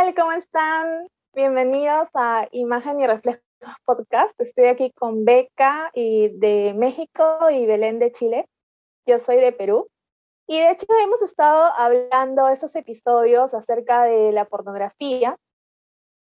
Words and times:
Hola, 0.00 0.12
¿qué 0.12 0.14
tal? 0.14 0.24
¿Cómo 0.24 0.32
están? 0.32 1.08
Bienvenidos 1.34 2.08
a 2.14 2.48
Imagen 2.52 3.00
y 3.00 3.06
Reflejos 3.06 3.42
Podcast. 3.84 4.40
Estoy 4.40 4.66
aquí 4.66 4.92
con 4.92 5.26
Beca 5.26 5.90
y 5.92 6.28
de 6.38 6.72
México 6.74 7.50
y 7.50 7.66
Belén 7.66 7.98
de 7.98 8.10
Chile. 8.10 8.48
Yo 9.04 9.18
soy 9.18 9.36
de 9.36 9.52
Perú. 9.52 9.88
Y 10.46 10.58
de 10.58 10.70
hecho 10.70 10.86
hemos 11.02 11.20
estado 11.20 11.70
hablando 11.76 12.48
estos 12.48 12.74
episodios 12.76 13.52
acerca 13.52 14.04
de 14.04 14.32
la 14.32 14.46
pornografía. 14.46 15.36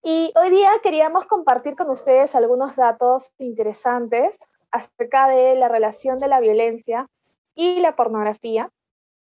Y 0.00 0.32
hoy 0.36 0.50
día 0.50 0.70
queríamos 0.80 1.24
compartir 1.24 1.74
con 1.74 1.90
ustedes 1.90 2.36
algunos 2.36 2.76
datos 2.76 3.32
interesantes 3.38 4.38
acerca 4.70 5.28
de 5.28 5.56
la 5.56 5.66
relación 5.66 6.20
de 6.20 6.28
la 6.28 6.38
violencia 6.38 7.08
y 7.56 7.80
la 7.80 7.96
pornografía. 7.96 8.70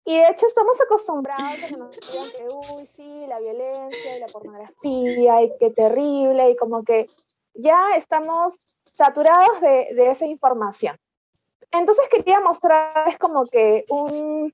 Y 0.04 0.16
de 0.16 0.28
hecho 0.28 0.46
estamos 0.46 0.80
acostumbrados 0.80 1.62
a 1.62 1.66
que 1.68 1.76
nos 1.76 1.90
digan 2.12 2.30
que, 2.36 2.48
uy, 2.48 2.86
sí, 2.86 3.26
la 3.26 3.38
violencia 3.40 4.16
y 4.16 4.20
la 4.20 4.26
pornografía, 4.26 5.42
y 5.42 5.52
qué 5.58 5.70
terrible, 5.70 6.50
y 6.50 6.56
como 6.56 6.82
que 6.84 7.06
ya 7.54 7.96
estamos 7.96 8.58
saturados 8.92 9.60
de, 9.60 9.88
de 9.94 10.10
esa 10.10 10.26
información. 10.26 10.96
Entonces 11.72 12.08
quería 12.08 12.40
mostrarles 12.40 13.16
como 13.18 13.46
que 13.46 13.84
un, 13.88 14.52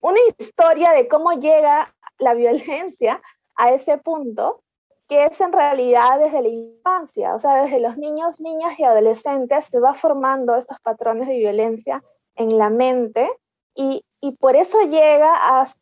una 0.00 0.18
historia 0.38 0.92
de 0.92 1.08
cómo 1.08 1.32
llega 1.32 1.94
la 2.18 2.34
violencia 2.34 3.22
a 3.56 3.72
ese 3.72 3.98
punto, 3.98 4.62
que 5.08 5.24
es 5.24 5.40
en 5.40 5.52
realidad 5.52 6.18
desde 6.18 6.42
la 6.42 6.48
infancia, 6.48 7.34
o 7.34 7.40
sea, 7.40 7.62
desde 7.62 7.80
los 7.80 7.96
niños, 7.96 8.38
niñas 8.40 8.78
y 8.78 8.84
adolescentes 8.84 9.64
se 9.66 9.80
va 9.80 9.94
formando 9.94 10.54
estos 10.54 10.78
patrones 10.80 11.28
de 11.28 11.38
violencia 11.38 12.02
en 12.36 12.58
la 12.58 12.68
mente 12.68 13.30
y, 13.74 14.04
y 14.20 14.36
por 14.36 14.56
eso 14.56 14.80
llega 14.82 15.32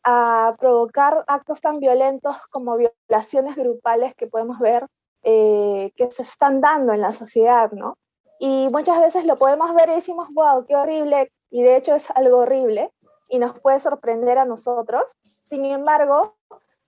a, 0.05 0.57
provocar 0.59 1.25
actos 1.27 1.61
tan 1.61 1.81
violentos 1.81 2.37
como 2.51 2.77
violaciones 2.77 3.57
grupales 3.57 4.15
que 4.15 4.27
podemos 4.27 4.59
ver 4.59 4.87
eh, 5.23 5.93
que 5.97 6.11
se 6.11 6.23
están 6.23 6.61
dando 6.61 6.93
en 6.93 7.01
la 7.01 7.13
sociedad, 7.13 7.73
¿no? 7.73 7.97
Y 8.39 8.69
muchas 8.71 9.01
veces 9.01 9.25
lo 9.25 9.37
podemos 9.37 9.75
ver 9.75 9.89
y 9.89 9.95
decimos, 9.95 10.29
wow, 10.35 10.67
qué 10.67 10.77
horrible, 10.77 11.33
y 11.51 11.63
de 11.63 11.77
hecho 11.77 11.95
es 11.95 12.11
algo 12.11 12.39
horrible 12.39 12.91
y 13.29 13.39
nos 13.39 13.59
puede 13.59 13.81
sorprender 13.81 14.39
a 14.39 14.45
nosotros. 14.45 15.17
Sin 15.41 15.65
embargo, 15.65 16.37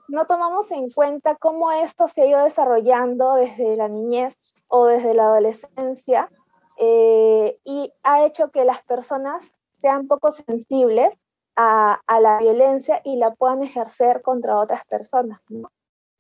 no 0.09 0.27
tomamos 0.27 0.71
en 0.71 0.91
cuenta 0.91 1.37
cómo 1.37 1.73
esto 1.73 2.09
se 2.09 2.23
ha 2.23 2.27
ido 2.27 2.45
desarrollando 2.45 3.35
desde 3.35 3.77
la 3.77 3.89
niñez 3.89 4.37
o 4.69 4.87
desde 4.87 5.15
la 5.15 5.25
adolescencia 5.25 6.31
eh, 6.77 7.59
y 7.65 7.93
ha 8.03 8.25
hecho 8.25 8.51
que 8.51 8.65
las 8.65 8.83
personas 8.85 9.51
sean 9.81 10.07
poco 10.07 10.31
sensibles 10.31 11.19
a, 11.61 12.21
la 12.21 12.39
violencia 12.39 13.01
y 13.05 13.17
la 13.17 13.35
puedan 13.35 13.65
ejercer 13.65 14.23
contra 14.23 14.59
otras 14.59 14.85
personas. 14.87 15.41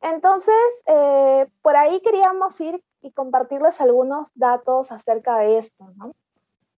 Entonces, 0.00 0.54
eh, 0.86 1.46
por 1.62 1.76
ahí 1.76 2.00
queríamos 2.00 2.60
ir 2.60 2.82
y 3.00 3.12
compartirles 3.12 3.80
algunos 3.80 4.30
datos 4.34 4.90
acerca 4.90 5.38
de 5.38 5.58
esto. 5.58 5.86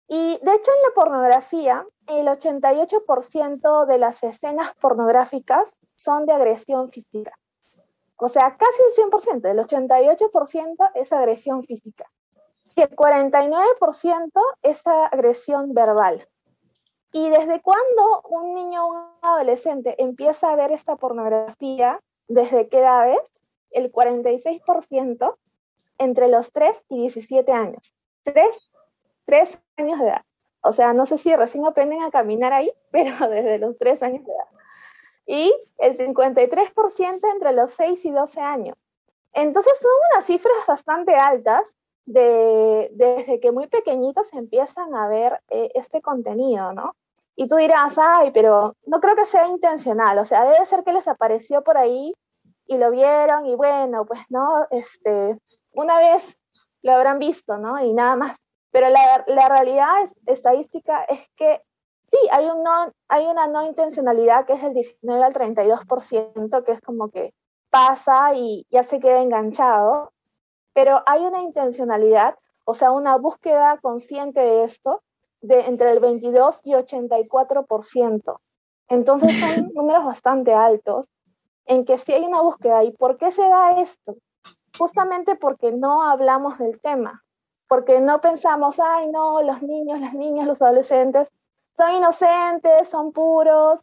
Y 0.09 0.39
de 0.43 0.55
hecho 0.55 0.71
en 0.77 0.83
la 0.83 0.95
pornografía, 0.95 1.87
el 2.09 2.27
88% 2.27 3.87
de 3.87 3.99
las 3.99 4.23
escenas 4.25 4.75
pornográficas 4.81 5.73
son 5.95 6.27
de 6.27 6.33
agresión 6.33 6.91
física. 6.91 7.39
O 8.17 8.29
sea, 8.29 8.57
casi 8.57 8.83
el 8.89 9.11
100%, 9.11 9.51
el 9.51 9.59
88% 9.59 10.91
es 10.95 11.13
agresión 11.13 11.63
física. 11.63 12.11
Y 12.75 12.81
el 12.81 12.91
49% 12.91 14.43
es 14.63 14.85
agresión 14.85 15.75
verbal. 15.75 16.27
¿Y 17.13 17.31
desde 17.31 17.61
cuándo 17.61 18.23
un 18.29 18.55
niño 18.55 18.87
o 18.87 18.91
un 18.91 19.03
adolescente 19.23 19.95
empieza 20.03 20.51
a 20.51 20.57
ver 20.57 20.73
esta 20.73 20.97
pornografía? 20.97 22.01
¿Desde 22.27 22.69
qué 22.69 22.81
edad 22.81 23.11
es? 23.11 23.21
El 23.71 23.91
46% 23.91 25.37
entre 25.99 26.29
los 26.29 26.53
3 26.53 26.85
y 26.91 27.01
17 27.01 27.51
años. 27.53 27.95
3, 28.25 28.71
3 29.25 29.59
años 29.79 29.99
de 30.01 30.07
edad. 30.07 30.23
O 30.61 30.73
sea, 30.73 30.93
no 30.93 31.07
sé 31.07 31.19
si 31.19 31.35
recién 31.35 31.65
aprenden 31.65 32.03
a 32.03 32.11
caminar 32.11 32.53
ahí, 32.53 32.71
pero 32.91 33.29
desde 33.29 33.59
los 33.59 33.79
3 33.79 34.03
años 34.03 34.25
de 34.25 34.33
edad. 34.33 34.49
Y 35.27 35.55
el 35.79 35.97
53% 35.97 37.33
entre 37.33 37.53
los 37.53 37.73
6 37.73 38.05
y 38.05 38.11
12 38.11 38.41
años. 38.41 38.77
Entonces 39.33 39.73
son 39.81 39.91
unas 40.13 40.25
cifras 40.25 40.67
bastante 40.67 41.15
altas 41.15 41.75
de, 42.09 42.89
desde 42.93 43.39
que 43.39 43.53
muy 43.53 43.67
pequeñitos 43.67 44.33
empiezan 44.33 44.95
a 44.95 45.09
ver 45.09 45.41
eh, 45.51 45.71
este 45.75 46.01
contenido, 46.01 46.73
¿no? 46.73 46.95
Y 47.37 47.49
tú 47.49 47.57
dirás, 47.57 47.99
ay, 47.99 48.31
pero 48.33 48.75
no 48.87 48.99
creo 49.01 49.15
que 49.15 49.27
sea 49.27 49.47
intencional, 49.47 50.19
o 50.19 50.25
sea, 50.25 50.45
debe 50.45 50.65
ser 50.65 50.85
que 50.85 50.95
les 50.95 51.07
apareció 51.07 51.63
por 51.63 51.77
ahí 51.77 52.15
y 52.67 52.79
lo 52.79 52.91
vieron 52.91 53.45
y 53.47 53.55
bueno, 53.55 54.07
pues 54.07 54.21
no, 54.31 54.67
este, 54.71 55.39
una 55.73 55.99
vez 55.99 56.39
lo 56.83 56.93
habrán 56.93 57.19
visto, 57.19 57.59
¿no? 57.59 57.79
Y 57.79 57.93
nada 57.93 58.17
más. 58.17 58.37
Pero 58.71 58.89
la, 58.89 59.25
la 59.27 59.49
realidad 59.49 60.03
es, 60.05 60.15
estadística 60.27 61.05
es 61.05 61.21
que 61.37 61.61
sí, 62.11 62.19
hay, 62.33 62.47
un 62.47 62.63
no, 62.63 62.91
hay 63.09 63.27
una 63.27 63.47
no 63.49 63.67
intencionalidad 63.67 64.47
que 64.47 64.55
es 64.55 64.63
el 64.63 64.73
19 64.73 65.25
al 65.25 65.35
32%, 65.35 66.65
que 66.65 66.73
es 66.73 66.81
como 66.81 67.11
que 67.11 67.35
pasa 67.71 68.35
y 68.35 68.67
ya 68.71 68.83
se 68.83 68.99
queda 68.99 69.21
enganchado, 69.21 70.13
pero 70.79 71.03
hay 71.07 71.27
una 71.27 71.43
intencionalidad, 71.43 72.37
o 72.65 72.73
sea, 72.73 72.93
una 72.93 73.17
búsqueda 73.17 73.79
consciente 73.83 74.39
de 74.39 74.63
esto, 74.63 75.03
de 75.41 75.67
entre 75.67 75.91
el 75.91 75.99
22 75.99 76.61
y 76.63 76.75
84%. 76.75 78.39
Entonces 78.87 79.41
son 79.41 79.71
números 79.75 80.05
bastante 80.05 80.55
altos 80.55 81.09
en 81.67 81.85
que 81.85 81.99
sí 81.99 82.13
hay 82.13 82.25
una 82.25 82.43
búsqueda. 82.43 82.85
¿Y 82.85 82.93
por 82.93 83.17
qué 83.17 83.33
se 83.33 83.43
da 83.43 83.81
esto? 83.81 84.19
Justamente 84.79 85.35
porque 85.35 85.73
no 85.73 86.05
hablamos 86.05 86.61
del 86.61 86.81
tema, 86.81 87.25
porque 87.67 87.99
no 87.99 88.21
pensamos, 88.21 88.79
ay, 88.79 89.09
no, 89.09 89.43
los 89.43 89.61
niños, 89.63 89.99
las 89.99 90.15
niñas, 90.15 90.47
los 90.47 90.63
adolescentes 90.63 91.29
son 91.77 91.91
inocentes, 91.91 92.89
son 92.89 93.11
puros, 93.11 93.81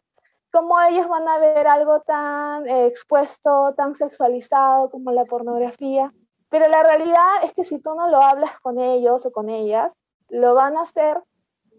¿cómo 0.50 0.80
ellos 0.80 1.06
van 1.08 1.28
a 1.28 1.36
ver 1.40 1.66
algo 1.66 2.00
tan 2.00 2.66
eh, 2.66 2.86
expuesto, 2.86 3.74
tan 3.76 3.96
sexualizado 3.96 4.90
como 4.90 5.12
la 5.12 5.26
pornografía? 5.26 6.10
Pero 6.56 6.70
la 6.70 6.82
realidad 6.82 7.44
es 7.44 7.52
que 7.52 7.64
si 7.64 7.78
tú 7.80 7.94
no 7.94 8.08
lo 8.08 8.22
hablas 8.22 8.58
con 8.60 8.80
ellos 8.80 9.26
o 9.26 9.30
con 9.30 9.50
ellas, 9.50 9.92
lo 10.30 10.54
van 10.54 10.78
a 10.78 10.84
hacer 10.84 11.22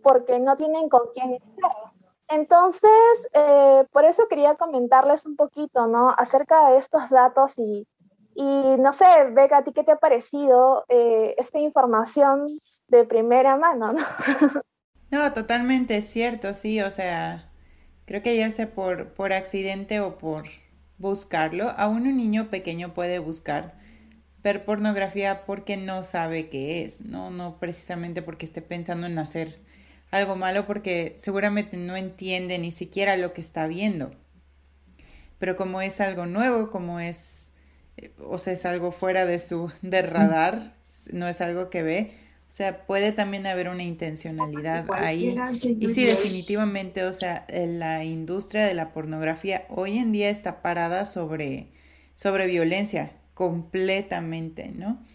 porque 0.04 0.40
no 0.40 0.56
tienen 0.56 0.88
con 0.88 1.02
quién 1.16 1.34
estar. 1.34 1.72
Entonces, 2.28 2.92
eh, 3.34 3.86
por 3.92 4.06
eso 4.06 4.28
quería 4.30 4.54
comentarles 4.54 5.26
un 5.26 5.36
poquito, 5.36 5.88
¿no? 5.88 6.14
Acerca 6.16 6.70
de 6.70 6.78
estos 6.78 7.10
datos 7.10 7.54
y, 7.58 7.88
y 8.36 8.76
no 8.78 8.94
sé, 8.94 9.06
Beca, 9.32 9.58
¿a 9.58 9.64
ti 9.64 9.74
qué 9.74 9.84
te 9.84 9.94
ha 9.94 9.98
parecido 9.98 10.86
eh, 10.90 11.34
esta 11.40 11.58
información 11.58 12.46
de 12.88 13.04
primera 13.04 13.58
mano, 13.58 13.94
no? 13.94 14.06
No, 15.10 15.34
totalmente 15.34 16.04
cierto, 16.04 16.54
sí, 16.54 16.82
o 16.82 16.92
sea, 16.92 17.52
creo 18.06 18.22
que 18.22 18.38
ya 18.38 18.52
sea 18.52 18.76
por, 18.76 19.16
por 19.16 19.34
accidente 19.34 20.02
o 20.02 20.20
por 20.20 20.44
buscarlo, 21.00 21.72
aún 21.78 22.04
un 22.06 22.18
niño 22.18 22.52
pequeño 22.52 22.94
puede 22.94 23.18
buscar 23.18 23.77
ver 24.48 24.64
pornografía 24.64 25.46
porque 25.46 25.76
no 25.76 26.04
sabe 26.04 26.48
qué 26.48 26.84
es, 26.84 27.02
no, 27.02 27.30
no 27.30 27.60
precisamente 27.60 28.22
porque 28.22 28.46
esté 28.46 28.62
pensando 28.62 29.06
en 29.06 29.20
hacer 29.20 29.60
algo 30.10 30.38
malo 30.38 30.66
porque 30.66 31.16
seguramente 31.18 31.76
no 31.76 31.98
entiende 31.98 32.58
ni 32.58 32.72
siquiera 32.72 33.18
lo 33.18 33.34
que 33.34 33.42
está 33.42 33.68
viendo. 33.68 34.12
Pero 35.38 35.58
como 35.58 35.82
es 35.82 36.00
algo 36.00 36.26
nuevo, 36.26 36.72
como 36.72 37.02
es, 37.02 37.50
eh, 37.98 38.10
o 38.26 38.38
sea, 38.38 38.54
es 38.54 38.66
algo 38.66 38.94
fuera 38.94 39.26
de 39.26 39.40
su 39.40 39.70
de 39.82 40.02
radar, 40.02 40.76
no 41.12 41.28
es 41.28 41.42
algo 41.42 41.70
que 41.70 41.84
ve, 41.84 42.12
o 42.48 42.52
sea, 42.52 42.86
puede 42.86 43.12
también 43.12 43.46
haber 43.46 43.68
una 43.68 43.84
intencionalidad 43.84 44.86
ahí. 44.94 45.38
Y 45.62 45.90
sí, 45.90 46.06
definitivamente, 46.06 47.04
o 47.04 47.12
sea, 47.14 47.46
la 47.50 48.06
industria 48.06 48.66
de 48.66 48.74
la 48.74 48.94
pornografía 48.94 49.66
hoy 49.68 49.98
en 49.98 50.14
día 50.14 50.30
está 50.30 50.62
parada 50.62 51.06
sobre, 51.06 51.68
sobre 52.16 52.48
violencia, 52.48 53.12
completamente, 53.38 54.70
¿no? 54.70 55.06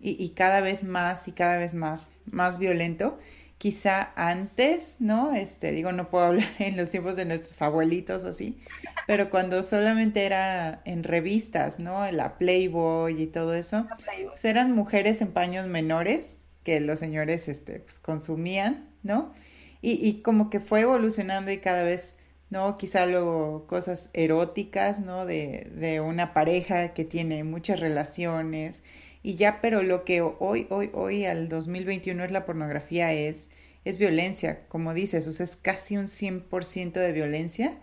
Y, 0.00 0.22
y 0.22 0.30
cada 0.30 0.60
vez 0.60 0.84
más 0.84 1.26
y 1.26 1.32
cada 1.32 1.58
vez 1.58 1.74
más, 1.74 2.12
más 2.26 2.58
violento 2.58 3.18
quizá 3.58 4.12
antes, 4.14 5.00
¿no? 5.00 5.34
Este, 5.34 5.72
digo, 5.72 5.90
no 5.90 6.08
puedo 6.08 6.24
hablar 6.26 6.48
en 6.60 6.76
los 6.76 6.90
tiempos 6.90 7.16
de 7.16 7.24
nuestros 7.24 7.60
abuelitos 7.60 8.22
o 8.22 8.28
así, 8.28 8.60
pero 9.08 9.30
cuando 9.30 9.64
solamente 9.64 10.24
era 10.24 10.80
en 10.84 11.02
revistas, 11.02 11.80
¿no? 11.80 12.08
La 12.12 12.38
Playboy 12.38 13.20
y 13.20 13.26
todo 13.26 13.52
eso, 13.54 13.88
pues 14.28 14.44
eran 14.44 14.70
mujeres 14.70 15.20
en 15.20 15.32
paños 15.32 15.66
menores 15.66 16.36
que 16.62 16.80
los 16.80 17.00
señores, 17.00 17.48
este, 17.48 17.80
pues 17.80 17.98
consumían, 17.98 18.88
¿no? 19.02 19.34
Y, 19.80 19.92
y 20.08 20.22
como 20.22 20.50
que 20.50 20.60
fue 20.60 20.82
evolucionando 20.82 21.50
y 21.50 21.58
cada 21.58 21.82
vez, 21.82 22.16
¿no? 22.52 22.76
Quizá 22.76 23.06
luego 23.06 23.66
cosas 23.66 24.10
eróticas, 24.12 25.00
¿no? 25.00 25.24
De, 25.24 25.70
de 25.74 26.00
una 26.02 26.34
pareja 26.34 26.92
que 26.92 27.04
tiene 27.04 27.44
muchas 27.44 27.80
relaciones 27.80 28.82
y 29.22 29.36
ya, 29.36 29.60
pero 29.62 29.82
lo 29.82 30.04
que 30.04 30.20
hoy, 30.20 30.66
hoy, 30.68 30.90
hoy 30.92 31.24
al 31.24 31.48
2021 31.48 32.24
es 32.24 32.30
la 32.30 32.44
pornografía 32.44 33.12
es, 33.14 33.48
es 33.84 33.98
violencia, 33.98 34.66
como 34.68 34.92
dices, 34.94 35.26
o 35.26 35.32
sea, 35.32 35.44
es 35.44 35.56
casi 35.56 35.96
un 35.96 36.06
100% 36.06 36.92
de 36.92 37.12
violencia. 37.12 37.78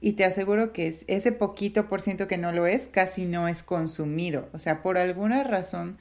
y 0.00 0.12
te 0.14 0.24
aseguro 0.24 0.72
que 0.72 0.88
ese 0.88 1.32
poquito 1.32 1.88
por 1.88 2.00
ciento 2.00 2.28
que 2.28 2.38
no 2.38 2.52
lo 2.52 2.66
es, 2.66 2.88
casi 2.88 3.24
no 3.26 3.48
es 3.48 3.62
consumido. 3.62 4.48
O 4.52 4.58
sea, 4.58 4.82
por 4.82 4.98
alguna 4.98 5.44
razón 5.44 5.98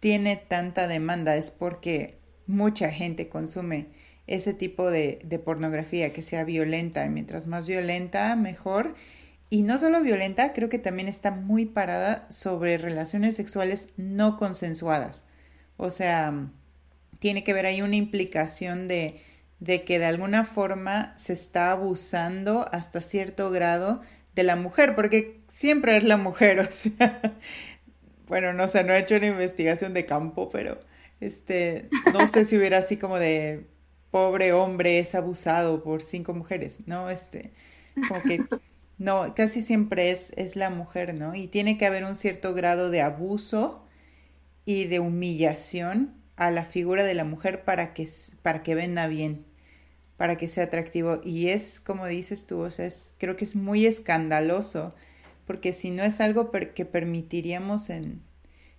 tiene 0.00 0.36
tanta 0.36 0.88
demanda, 0.88 1.36
es 1.36 1.50
porque 1.50 2.18
mucha 2.46 2.90
gente 2.90 3.28
consume 3.28 3.88
ese 4.26 4.54
tipo 4.54 4.90
de, 4.90 5.20
de 5.24 5.38
pornografía 5.38 6.12
que 6.12 6.22
sea 6.22 6.44
violenta. 6.44 7.04
Y 7.04 7.10
mientras 7.10 7.46
más 7.46 7.66
violenta, 7.66 8.34
mejor. 8.36 8.94
Y 9.48 9.62
no 9.62 9.78
solo 9.78 10.02
violenta, 10.02 10.52
creo 10.52 10.68
que 10.68 10.78
también 10.78 11.08
está 11.08 11.30
muy 11.30 11.66
parada 11.66 12.26
sobre 12.30 12.78
relaciones 12.78 13.36
sexuales 13.36 13.92
no 13.96 14.36
consensuadas. 14.38 15.24
O 15.76 15.90
sea, 15.90 16.50
tiene 17.18 17.44
que 17.44 17.52
ver 17.52 17.66
ahí 17.66 17.82
una 17.82 17.96
implicación 17.96 18.88
de, 18.88 19.20
de 19.60 19.84
que 19.84 19.98
de 19.98 20.06
alguna 20.06 20.44
forma 20.44 21.16
se 21.16 21.32
está 21.32 21.70
abusando 21.70 22.66
hasta 22.72 23.00
cierto 23.00 23.50
grado 23.50 24.02
de 24.34 24.42
la 24.42 24.56
mujer, 24.56 24.94
porque 24.94 25.40
siempre 25.48 25.96
es 25.96 26.04
la 26.04 26.16
mujer, 26.16 26.60
o 26.60 26.70
sea, 26.70 27.20
bueno, 28.28 28.52
no 28.52 28.68
sé, 28.68 28.84
no 28.84 28.92
he 28.92 28.98
hecho 28.98 29.16
una 29.16 29.28
investigación 29.28 29.94
de 29.94 30.06
campo, 30.06 30.50
pero 30.50 30.78
este, 31.20 31.88
no 32.12 32.26
sé 32.26 32.44
si 32.44 32.58
hubiera 32.58 32.78
así 32.78 32.96
como 32.96 33.18
de 33.18 33.66
pobre 34.16 34.54
hombre 34.54 34.98
es 34.98 35.14
abusado 35.14 35.82
por 35.82 36.00
cinco 36.00 36.32
mujeres, 36.32 36.86
¿no? 36.86 37.10
Este, 37.10 37.52
como 38.08 38.22
que 38.22 38.40
no, 38.98 39.34
casi 39.34 39.60
siempre 39.60 40.10
es, 40.10 40.32
es 40.38 40.56
la 40.56 40.70
mujer, 40.70 41.12
¿no? 41.12 41.34
Y 41.34 41.48
tiene 41.48 41.76
que 41.76 41.84
haber 41.84 42.02
un 42.02 42.14
cierto 42.14 42.54
grado 42.54 42.88
de 42.88 43.02
abuso 43.02 43.86
y 44.64 44.86
de 44.86 45.00
humillación 45.00 46.14
a 46.36 46.50
la 46.50 46.64
figura 46.64 47.04
de 47.04 47.12
la 47.12 47.24
mujer 47.24 47.62
para 47.66 47.92
que, 47.92 48.08
para 48.40 48.62
que 48.62 48.74
venda 48.74 49.06
bien, 49.06 49.44
para 50.16 50.38
que 50.38 50.48
sea 50.48 50.64
atractivo. 50.64 51.20
Y 51.22 51.48
es, 51.48 51.78
como 51.78 52.06
dices 52.06 52.46
tú, 52.46 52.60
o 52.60 52.70
sea, 52.70 52.86
es, 52.86 53.12
creo 53.18 53.36
que 53.36 53.44
es 53.44 53.54
muy 53.54 53.84
escandaloso, 53.84 54.94
porque 55.46 55.74
si 55.74 55.90
no 55.90 56.02
es 56.02 56.22
algo 56.22 56.50
que 56.50 56.86
permitiríamos 56.86 57.90
en, 57.90 58.22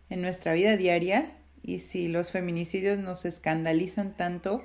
en 0.10 0.24
nuestra 0.24 0.54
vida 0.54 0.78
diaria, 0.78 1.31
y 1.62 1.78
si 1.78 2.07
los 2.07 2.31
feminicidios 2.31 2.98
nos 2.98 3.24
escandalizan 3.25 4.18
tanto, 4.18 4.63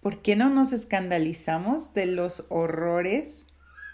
¿por 0.00 0.22
qué 0.22 0.36
no 0.36 0.50
nos 0.50 0.72
escandalizamos 0.72 1.94
de 1.94 2.06
los 2.06 2.44
horrores 2.48 3.46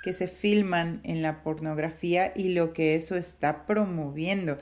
que 0.03 0.15
se 0.15 0.29
filman 0.29 1.01
en 1.05 1.23
la 1.23 1.43
pornografía 1.43 2.33
y 2.35 2.51
lo 2.51 2.73
que 2.73 2.95
eso 2.95 3.17
está 3.17 3.67
promoviendo? 3.67 4.59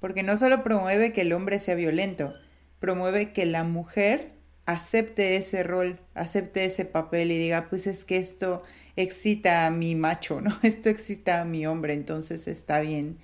Porque 0.00 0.22
no 0.22 0.36
solo 0.36 0.62
promueve 0.62 1.12
que 1.12 1.22
el 1.22 1.32
hombre 1.32 1.58
sea 1.58 1.74
violento, 1.74 2.34
promueve 2.78 3.32
que 3.32 3.46
la 3.46 3.64
mujer 3.64 4.32
acepte 4.66 5.36
ese 5.36 5.62
rol, 5.62 5.98
acepte 6.14 6.64
ese 6.64 6.84
papel 6.84 7.32
y 7.32 7.38
diga, 7.38 7.66
pues 7.68 7.86
es 7.86 8.04
que 8.04 8.16
esto 8.16 8.62
excita 8.96 9.66
a 9.66 9.70
mi 9.70 9.94
macho, 9.94 10.40
¿no? 10.40 10.58
Esto 10.62 10.90
excita 10.90 11.40
a 11.40 11.44
mi 11.44 11.66
hombre, 11.66 11.94
entonces 11.94 12.48
está 12.48 12.80
bien 12.80 13.18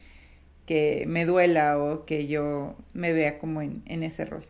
que 0.66 1.04
me 1.06 1.24
duela 1.24 1.78
o 1.78 2.04
que 2.04 2.26
yo 2.26 2.76
me 2.92 3.12
vea 3.12 3.38
como 3.38 3.62
en, 3.62 4.02
ese 4.02 4.24
rol. 4.24 4.44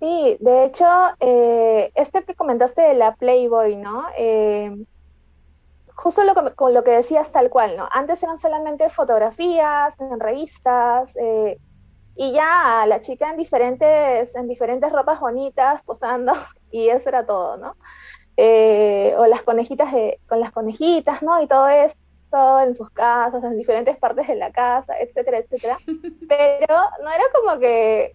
Sí, 0.00 0.38
de 0.40 0.64
hecho, 0.64 0.86
eh, 1.20 1.92
este 1.94 2.24
que 2.24 2.34
comentaste 2.34 2.80
de 2.80 2.94
la 2.94 3.14
Playboy, 3.16 3.76
¿no? 3.76 4.06
Eh, 4.16 4.74
justo 5.94 6.24
lo 6.24 6.34
que, 6.34 6.54
con 6.54 6.72
lo 6.72 6.82
que 6.82 6.92
decías 6.92 7.30
tal 7.30 7.50
cual, 7.50 7.76
¿no? 7.76 7.86
Antes 7.92 8.22
eran 8.22 8.38
solamente 8.38 8.88
fotografías 8.88 10.00
en 10.00 10.18
revistas, 10.18 11.14
eh, 11.16 11.58
y 12.16 12.32
ya 12.32 12.86
la 12.86 13.00
chica 13.00 13.30
en 13.30 13.36
diferentes, 13.36 14.34
en 14.34 14.48
diferentes 14.48 14.90
ropas 14.90 15.20
bonitas, 15.20 15.82
posando, 15.82 16.32
y 16.70 16.88
eso 16.88 17.10
era 17.10 17.26
todo, 17.26 17.58
¿no? 17.58 17.76
Eh, 18.38 19.14
o 19.18 19.26
las 19.26 19.42
conejitas 19.42 19.92
de, 19.92 20.18
con 20.26 20.40
las 20.40 20.50
conejitas, 20.50 21.22
¿no? 21.22 21.42
Y 21.42 21.46
todo 21.46 21.68
esto 21.68 22.60
en 22.60 22.74
sus 22.74 22.88
casas, 22.90 23.44
en 23.44 23.58
diferentes 23.58 23.98
partes 23.98 24.28
de 24.28 24.36
la 24.36 24.50
casa, 24.50 24.98
etcétera, 24.98 25.38
etcétera. 25.38 25.76
Pero 26.28 26.76
no 27.02 27.10
era 27.10 27.24
como 27.34 27.58
que 27.58 28.14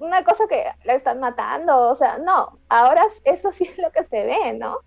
una 0.00 0.24
cosa 0.24 0.46
que 0.48 0.64
la 0.84 0.94
están 0.94 1.20
matando, 1.20 1.90
o 1.90 1.94
sea, 1.94 2.18
no, 2.18 2.58
ahora 2.68 3.06
eso 3.24 3.52
sí 3.52 3.64
es 3.64 3.78
lo 3.78 3.92
que 3.92 4.04
se 4.04 4.24
ve, 4.24 4.54
¿no? 4.54 4.78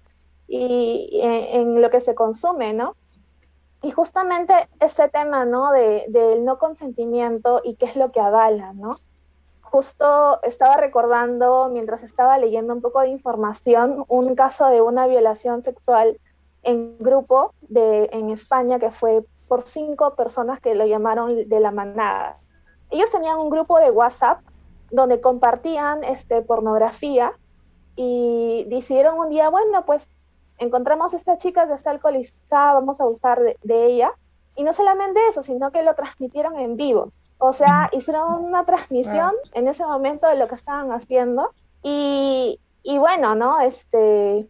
Y 0.48 1.22
en 1.24 1.82
lo 1.82 1.90
que 1.90 2.02
se 2.02 2.16
consume, 2.16 2.74
¿no? 2.74 2.96
Y 3.82 3.92
justamente 3.92 4.54
este 4.80 5.08
tema, 5.10 5.46
¿no? 5.46 5.72
De, 5.72 6.06
del 6.08 6.44
no 6.44 6.58
consentimiento 6.58 7.62
y 7.64 7.76
qué 7.76 7.86
es 7.86 7.96
lo 7.96 8.12
que 8.12 8.20
avala, 8.20 8.74
¿no? 8.74 8.98
Justo 9.62 10.42
estaba 10.44 10.78
recordando, 10.78 11.70
mientras 11.72 12.04
estaba 12.04 12.38
leyendo 12.38 12.74
un 12.74 12.82
poco 12.82 13.02
de 13.02 13.10
información, 13.10 14.06
un 14.08 14.36
caso 14.36 14.68
de 14.68 14.82
una 14.82 15.06
violación 15.08 15.62
sexual 15.62 16.20
en 16.64 16.98
grupo 16.98 17.54
de, 17.62 18.10
en 18.14 18.30
España 18.30 18.80
que 18.80 18.92
fue 18.92 19.24
por 19.48 19.62
cinco 19.64 20.16
personas 20.16 20.60
que 20.60 20.76
lo 20.76 20.86
llamaron 20.86 21.48
de 21.48 21.60
la 21.60 21.72
manada. 21.72 22.38
Ellos 22.90 23.12
tenían 23.12 23.38
un 23.38 23.50
grupo 23.50 23.80
de 23.80 23.92
WhatsApp 23.92 24.40
donde 24.94 25.20
compartían 25.20 26.04
este, 26.04 26.42
pornografía 26.44 27.34
y 27.96 28.66
decidieron 28.70 29.18
un 29.18 29.30
día, 29.30 29.50
bueno, 29.50 29.86
pues 29.86 30.08
encontramos 30.60 31.14
a 31.14 31.18
esta 31.18 31.36
chica, 31.38 31.68
ya 31.68 31.74
está 31.74 31.90
alcoholizada, 31.90 32.74
vamos 32.74 33.00
a 33.00 33.04
abusar 33.04 33.42
de, 33.42 33.86
ella. 33.86 34.12
Y 34.56 34.64
no 34.64 34.72
solamente 34.72 35.20
eso, 35.28 35.42
sino 35.42 35.72
que 35.72 35.82
lo 35.82 35.96
transmitieron 35.96 36.60
en 36.60 36.78
vivo. 36.78 37.12
O 37.40 37.54
sea, 37.54 37.90
hicieron 37.92 38.46
una 38.46 38.66
transmisión 38.66 39.34
en 39.54 39.68
ese 39.68 39.84
momento 39.84 40.28
de 40.28 40.36
lo 40.36 40.48
que 40.48 40.56
estaban 40.56 40.92
haciendo. 40.92 41.50
Y, 41.82 42.60
y 42.84 42.98
bueno, 43.00 43.34
¿no? 43.34 43.62
Este, 43.62 44.48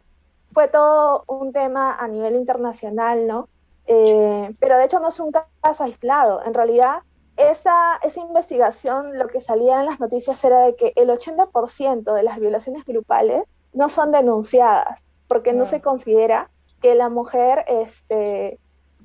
fue 0.54 0.68
todo 0.68 1.24
un 1.28 1.54
tema 1.54 1.96
a 1.96 2.08
nivel 2.10 2.36
internacional, 2.36 3.26
¿no? 3.28 3.48
Eh, 3.88 4.54
pero 4.60 4.78
de 4.78 4.86
hecho 4.86 5.00
no 5.00 5.08
es 5.08 5.20
un 5.22 5.32
caso 5.32 5.86
aislado. 5.86 6.44
En 6.46 6.54
realidad, 6.54 7.00
esa, 7.38 7.93
esa 8.04 8.22
investigación, 8.22 9.18
lo 9.18 9.28
que 9.28 9.42
salía 9.42 9.80
en 9.80 9.86
las 9.88 10.00
noticias 10.00 10.44
era 10.44 10.60
de 10.60 10.76
que 10.76 10.94
el 10.96 11.10
80% 11.10 12.14
de 12.14 12.24
las 12.24 12.40
violaciones 12.40 12.86
grupales 12.86 13.44
no 13.74 13.90
son 13.90 14.12
denunciadas 14.12 15.04
porque 15.28 15.54
no 15.54 15.66
se 15.66 15.82
considera 15.82 16.50
que 16.82 16.96
la 16.96 17.10
mujer 17.10 17.66
este, 17.68 18.60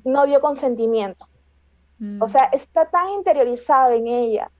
no 0.04 0.26
dio 0.26 0.40
consentimiento. 0.40 1.26
O 2.20 2.26
mm. 2.26 2.28
sea, 2.28 2.44
está 2.52 2.86
tan 2.86 3.08
interiorizado 3.10 3.92
en 3.92 4.06
ella 4.06 4.50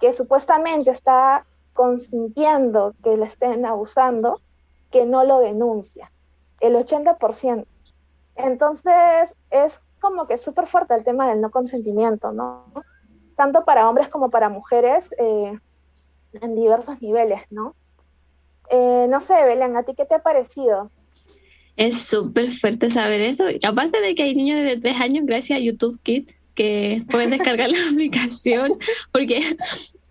que 0.00 0.12
supuestamente 0.12 0.90
está 0.90 1.46
consintiendo 1.72 2.94
que 3.02 3.16
le 3.16 3.26
estén 3.26 3.64
abusando 3.66 4.40
que 4.90 5.06
no 5.06 5.24
lo 5.24 5.40
denuncia, 5.40 6.10
el 6.60 6.74
80%. 6.74 7.66
Entonces, 8.36 9.34
es 9.50 9.80
como 10.00 10.26
que 10.26 10.38
súper 10.38 10.66
fuerte 10.66 10.94
el 10.94 11.04
tema 11.04 11.28
del 11.28 11.40
no 11.40 11.50
consentimiento, 11.50 12.32
¿no? 12.32 12.64
Tanto 13.36 13.64
para 13.64 13.88
hombres 13.88 14.08
como 14.08 14.30
para 14.30 14.48
mujeres 14.48 15.10
eh, 15.18 15.58
en 16.40 16.54
diversos 16.54 17.00
niveles, 17.00 17.42
¿no? 17.50 17.74
Eh, 18.70 19.06
no 19.08 19.20
sé, 19.20 19.34
Belén, 19.44 19.76
¿a 19.76 19.82
ti 19.82 19.94
qué 19.96 20.04
te 20.04 20.14
ha 20.14 20.22
parecido? 20.22 20.90
Es 21.76 22.02
súper 22.02 22.52
fuerte 22.52 22.90
saber 22.90 23.20
eso. 23.20 23.44
aparte 23.66 24.00
de 24.00 24.14
que 24.14 24.22
hay 24.22 24.34
niños 24.34 24.62
de 24.64 24.78
tres 24.78 25.00
años, 25.00 25.26
gracias 25.26 25.58
a 25.58 25.62
YouTube 25.62 25.98
Kids, 26.02 26.40
que 26.54 27.02
pueden 27.10 27.30
descargar 27.30 27.70
la 27.70 27.78
aplicación, 27.92 28.72
porque 29.12 29.56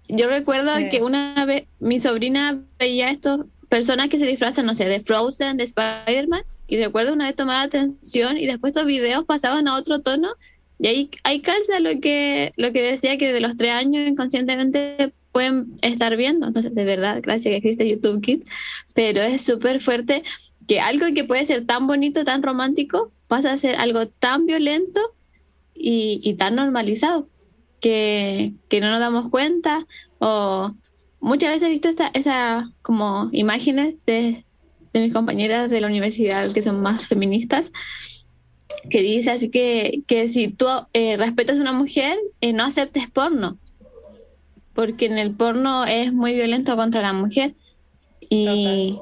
yo 0.10 0.28
recuerdo 0.28 0.72
que 0.92 1.02
una 1.02 1.46
vez 1.46 1.68
mi 1.80 2.00
sobrina 2.00 2.62
veía 2.78 3.10
estos 3.10 3.46
personas 3.70 4.10
que 4.10 4.18
se 4.18 4.26
disfrazan, 4.26 4.66
no 4.66 4.76
sé, 4.76 4.86
de 4.86 5.00
Frozen, 5.00 5.58
de 5.58 5.64
Spider-Man, 5.64 6.44
y 6.68 6.78
recuerdo 6.78 7.14
una 7.14 7.28
vez 7.28 7.36
tomar 7.36 7.66
atención 7.66 8.38
y 8.38 8.46
después 8.46 8.72
estos 8.72 8.86
videos 8.86 9.26
pasaban 9.26 9.68
a 9.68 9.76
otro 9.76 10.02
tono, 10.02 10.34
y 10.84 10.88
ahí, 10.88 11.10
ahí 11.24 11.40
calza 11.40 11.80
lo 11.80 12.02
que, 12.02 12.52
lo 12.58 12.74
que 12.74 12.82
decía 12.82 13.18
que 13.18 13.32
de 13.32 13.40
los 13.40 13.56
tres 13.56 13.72
años 13.72 14.06
inconscientemente 14.06 15.14
pueden 15.32 15.78
estar 15.82 16.18
viendo. 16.18 16.46
Entonces, 16.46 16.76
de 16.76 16.84
verdad, 16.84 17.22
gracias 17.24 17.54
que 17.54 17.56
existe 17.56 17.90
YouTube 17.90 18.22
Kids, 18.22 18.46
pero 18.94 19.22
es 19.22 19.42
súper 19.46 19.80
fuerte 19.80 20.24
que 20.68 20.82
algo 20.82 21.06
que 21.16 21.24
puede 21.24 21.46
ser 21.46 21.66
tan 21.66 21.88
bonito, 21.88 22.26
tan 22.26 22.44
romántico, 22.44 23.14
pasa 23.30 23.54
a 23.54 23.58
ser 23.58 23.78
algo 23.78 24.10
tan 24.10 24.46
violento 24.46 25.00
y, 25.74 26.34
tan 26.34 26.56
normalizado 26.56 27.30
que, 27.80 28.52
no 28.70 28.90
nos 28.90 29.00
damos 29.00 29.30
cuenta. 29.30 29.88
O 30.20 30.76
muchas 31.22 31.52
veces 31.52 31.70
he 31.70 31.72
visto 31.72 31.88
esta, 31.88 32.12
esa 32.14 32.70
como 32.82 33.30
imágenes 33.32 33.96
de, 34.06 34.44
mis 34.94 35.14
compañeras 35.14 35.70
de 35.70 35.80
la 35.80 35.88
universidad 35.88 36.52
que 36.52 36.62
son 36.62 36.82
más 36.82 37.08
feministas, 37.08 37.72
que 38.90 39.02
dice 39.02 39.32
así 39.32 39.50
que, 39.50 40.02
que 40.08 40.30
si 40.30 40.48
tú 40.48 40.66
eh, 40.94 41.18
respetas 41.18 41.58
a 41.58 41.62
una 41.62 41.74
mujer, 41.74 42.18
eh, 42.42 42.54
no 42.54 42.64
aceptes 42.64 43.10
porno, 43.10 43.58
porque 44.74 45.06
en 45.06 45.18
el 45.18 45.32
porno 45.32 45.86
es 45.86 46.14
muy 46.14 46.34
violento 46.34 46.76
contra 46.76 47.02
la 47.02 47.14
mujer. 47.14 47.54
Y, 48.30 48.98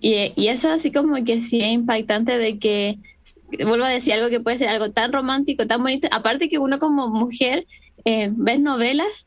y, 0.00 0.48
eso 0.48 0.68
así 0.68 0.92
como 0.92 1.22
que 1.24 1.40
sí 1.40 1.60
es 1.60 1.68
impactante 1.68 2.38
de 2.38 2.58
que, 2.58 2.98
vuelvo 3.64 3.84
a 3.84 3.90
decir 3.90 4.12
algo 4.12 4.28
que 4.28 4.40
puede 4.40 4.58
ser 4.58 4.68
algo 4.68 4.90
tan 4.90 5.12
romántico, 5.12 5.66
tan 5.66 5.82
bonito, 5.82 6.08
aparte 6.10 6.48
que 6.48 6.58
uno 6.58 6.78
como 6.78 7.08
mujer 7.08 7.66
eh, 8.04 8.30
ves 8.32 8.60
novelas 8.60 9.26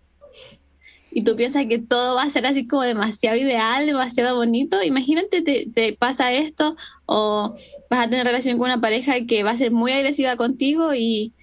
y 1.12 1.24
tú 1.24 1.36
piensas 1.36 1.66
que 1.66 1.80
todo 1.80 2.16
va 2.16 2.24
a 2.24 2.30
ser 2.30 2.46
así 2.46 2.68
como 2.68 2.84
demasiado 2.84 3.38
ideal, 3.38 3.86
demasiado 3.86 4.36
bonito. 4.36 4.84
Imagínate, 4.84 5.42
te, 5.42 5.94
pasa 5.94 6.32
esto 6.32 6.76
o 7.06 7.56
vas 7.90 8.06
a 8.06 8.10
tener 8.10 8.26
relación 8.26 8.58
con 8.58 8.66
una 8.66 8.82
pareja 8.82 9.26
que 9.26 9.44
va 9.44 9.52
a 9.52 9.58
ser 9.58 9.72
muy 9.72 9.92
agresiva 9.92 10.36
contigo 10.36 10.94
y, 10.94 11.34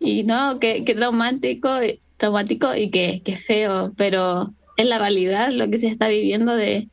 no, 0.00 0.58
que, 0.60 0.82
traumático, 0.82 1.70
traumático 2.16 2.74
y 2.74 2.90
que, 2.90 3.22
que, 3.24 3.36
feo, 3.36 3.92
pero 3.96 4.52
es 4.76 4.86
la 4.86 4.98
realidad 4.98 5.50
lo 5.50 5.70
que 5.70 5.78
se 5.78 5.88
está 5.88 6.08
viviendo 6.08 6.54
de, 6.54 6.88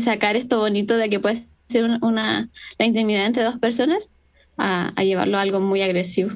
sacar 0.00 0.36
esto 0.36 0.58
bonito 0.58 0.96
de 0.96 1.10
que 1.10 1.20
puede 1.20 1.46
ser 1.68 1.84
una, 2.00 2.48
la 2.78 2.86
intimidad 2.86 3.26
entre 3.26 3.44
dos 3.44 3.58
personas 3.58 4.10
a 4.56 4.92
llevarlo 5.02 5.38
a 5.38 5.42
algo 5.42 5.60
muy 5.60 5.82
agresivo. 5.82 6.32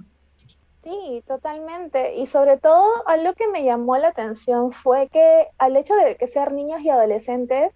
Sí, 0.83 1.23
totalmente. 1.27 2.15
Y 2.15 2.27
sobre 2.27 2.57
todo, 2.57 2.87
algo 3.07 3.35
que 3.35 3.49
me 3.49 3.65
llamó 3.65 3.97
la 3.97 4.09
atención 4.09 4.73
fue 4.73 5.09
que 5.09 5.49
al 5.59 5.77
hecho 5.77 5.95
de 5.95 6.17
que 6.17 6.29
ser 6.29 6.53
niños 6.53 6.81
y 6.81 6.91
adolescentes, 6.91 7.73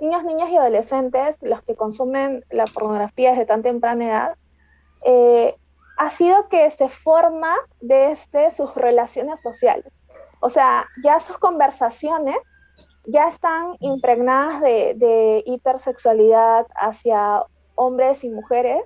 niños, 0.00 0.24
niñas 0.24 0.50
y 0.50 0.56
adolescentes, 0.56 1.36
los 1.42 1.62
que 1.62 1.76
consumen 1.76 2.44
la 2.50 2.64
pornografía 2.64 3.30
desde 3.30 3.46
tan 3.46 3.62
temprana 3.62 4.04
edad, 4.06 4.36
eh, 5.04 5.56
ha 5.98 6.10
sido 6.10 6.48
que 6.48 6.70
se 6.70 6.88
forma 6.88 7.54
desde 7.80 8.50
sus 8.50 8.74
relaciones 8.74 9.40
sociales. 9.40 9.92
O 10.40 10.50
sea, 10.50 10.86
ya 11.02 11.20
sus 11.20 11.38
conversaciones 11.38 12.36
ya 13.04 13.28
están 13.28 13.76
impregnadas 13.80 14.60
de, 14.60 14.94
de 14.96 15.42
hipersexualidad 15.46 16.66
hacia 16.74 17.42
hombres 17.74 18.24
y 18.24 18.30
mujeres. 18.30 18.82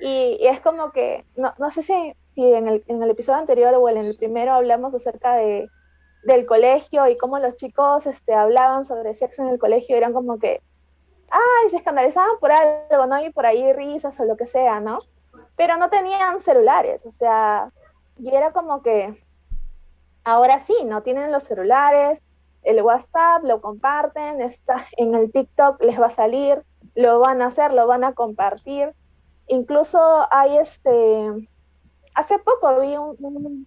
Y, 0.00 0.38
y 0.40 0.46
es 0.46 0.60
como 0.60 0.92
que, 0.92 1.26
no, 1.36 1.52
no 1.58 1.70
sé 1.70 1.82
si 1.82 2.14
si 2.40 2.54
en 2.54 2.68
el, 2.68 2.84
en 2.86 3.02
el 3.02 3.10
episodio 3.10 3.38
anterior 3.38 3.74
o 3.74 3.88
en 3.90 3.98
el 3.98 4.16
primero 4.16 4.54
hablamos 4.54 4.94
acerca 4.94 5.34
de, 5.34 5.68
del 6.22 6.46
colegio 6.46 7.06
y 7.06 7.18
cómo 7.18 7.38
los 7.38 7.54
chicos 7.56 8.06
este, 8.06 8.32
hablaban 8.32 8.86
sobre 8.86 9.12
sexo 9.12 9.42
en 9.42 9.48
el 9.48 9.58
colegio, 9.58 9.94
eran 9.94 10.14
como 10.14 10.38
que, 10.38 10.62
ay, 11.30 11.70
se 11.70 11.76
escandalizaban 11.76 12.38
por 12.40 12.50
algo, 12.50 13.06
¿no? 13.06 13.22
Y 13.22 13.30
por 13.30 13.44
ahí 13.44 13.72
risas 13.74 14.18
o 14.20 14.24
lo 14.24 14.38
que 14.38 14.46
sea, 14.46 14.80
¿no? 14.80 15.00
Pero 15.54 15.76
no 15.76 15.90
tenían 15.90 16.40
celulares, 16.40 17.04
o 17.04 17.12
sea, 17.12 17.70
y 18.18 18.34
era 18.34 18.52
como 18.52 18.80
que, 18.80 19.22
ahora 20.24 20.60
sí, 20.60 20.76
¿no? 20.86 21.02
Tienen 21.02 21.32
los 21.32 21.42
celulares, 21.42 22.22
el 22.62 22.80
WhatsApp, 22.80 23.44
lo 23.44 23.60
comparten, 23.60 24.40
está 24.40 24.86
en 24.96 25.14
el 25.14 25.30
TikTok 25.30 25.82
les 25.82 26.00
va 26.00 26.06
a 26.06 26.10
salir, 26.10 26.62
lo 26.94 27.20
van 27.20 27.42
a 27.42 27.48
hacer, 27.48 27.74
lo 27.74 27.86
van 27.86 28.04
a 28.04 28.14
compartir. 28.14 28.94
Incluso 29.46 29.98
hay 30.30 30.56
este 30.56 31.50
hace 32.14 32.38
poco 32.38 32.80
vi 32.80 32.96
un, 32.96 33.16
un, 33.18 33.66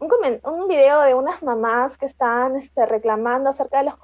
un, 0.00 0.68
video 0.68 1.00
de 1.02 1.14
unas 1.14 1.42
mamás 1.42 1.96
que 1.96 2.06
están 2.06 2.56
este, 2.56 2.86
reclamando 2.86 3.50
acerca 3.50 3.78
de 3.78 3.90
los 3.90 3.94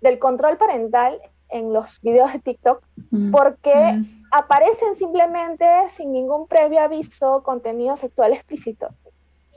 del 0.00 0.18
control 0.18 0.56
parental 0.56 1.20
en 1.48 1.72
los 1.72 2.00
videos 2.00 2.32
de 2.32 2.40
TikTok, 2.40 2.82
mm. 3.10 3.30
porque 3.30 3.74
mm. 3.74 4.24
aparecen 4.32 4.96
simplemente 4.96 5.66
sin 5.90 6.12
ningún 6.12 6.48
previo 6.48 6.80
aviso 6.80 7.42
contenido 7.42 7.96
sexual 7.96 8.32
explícito. 8.32 8.88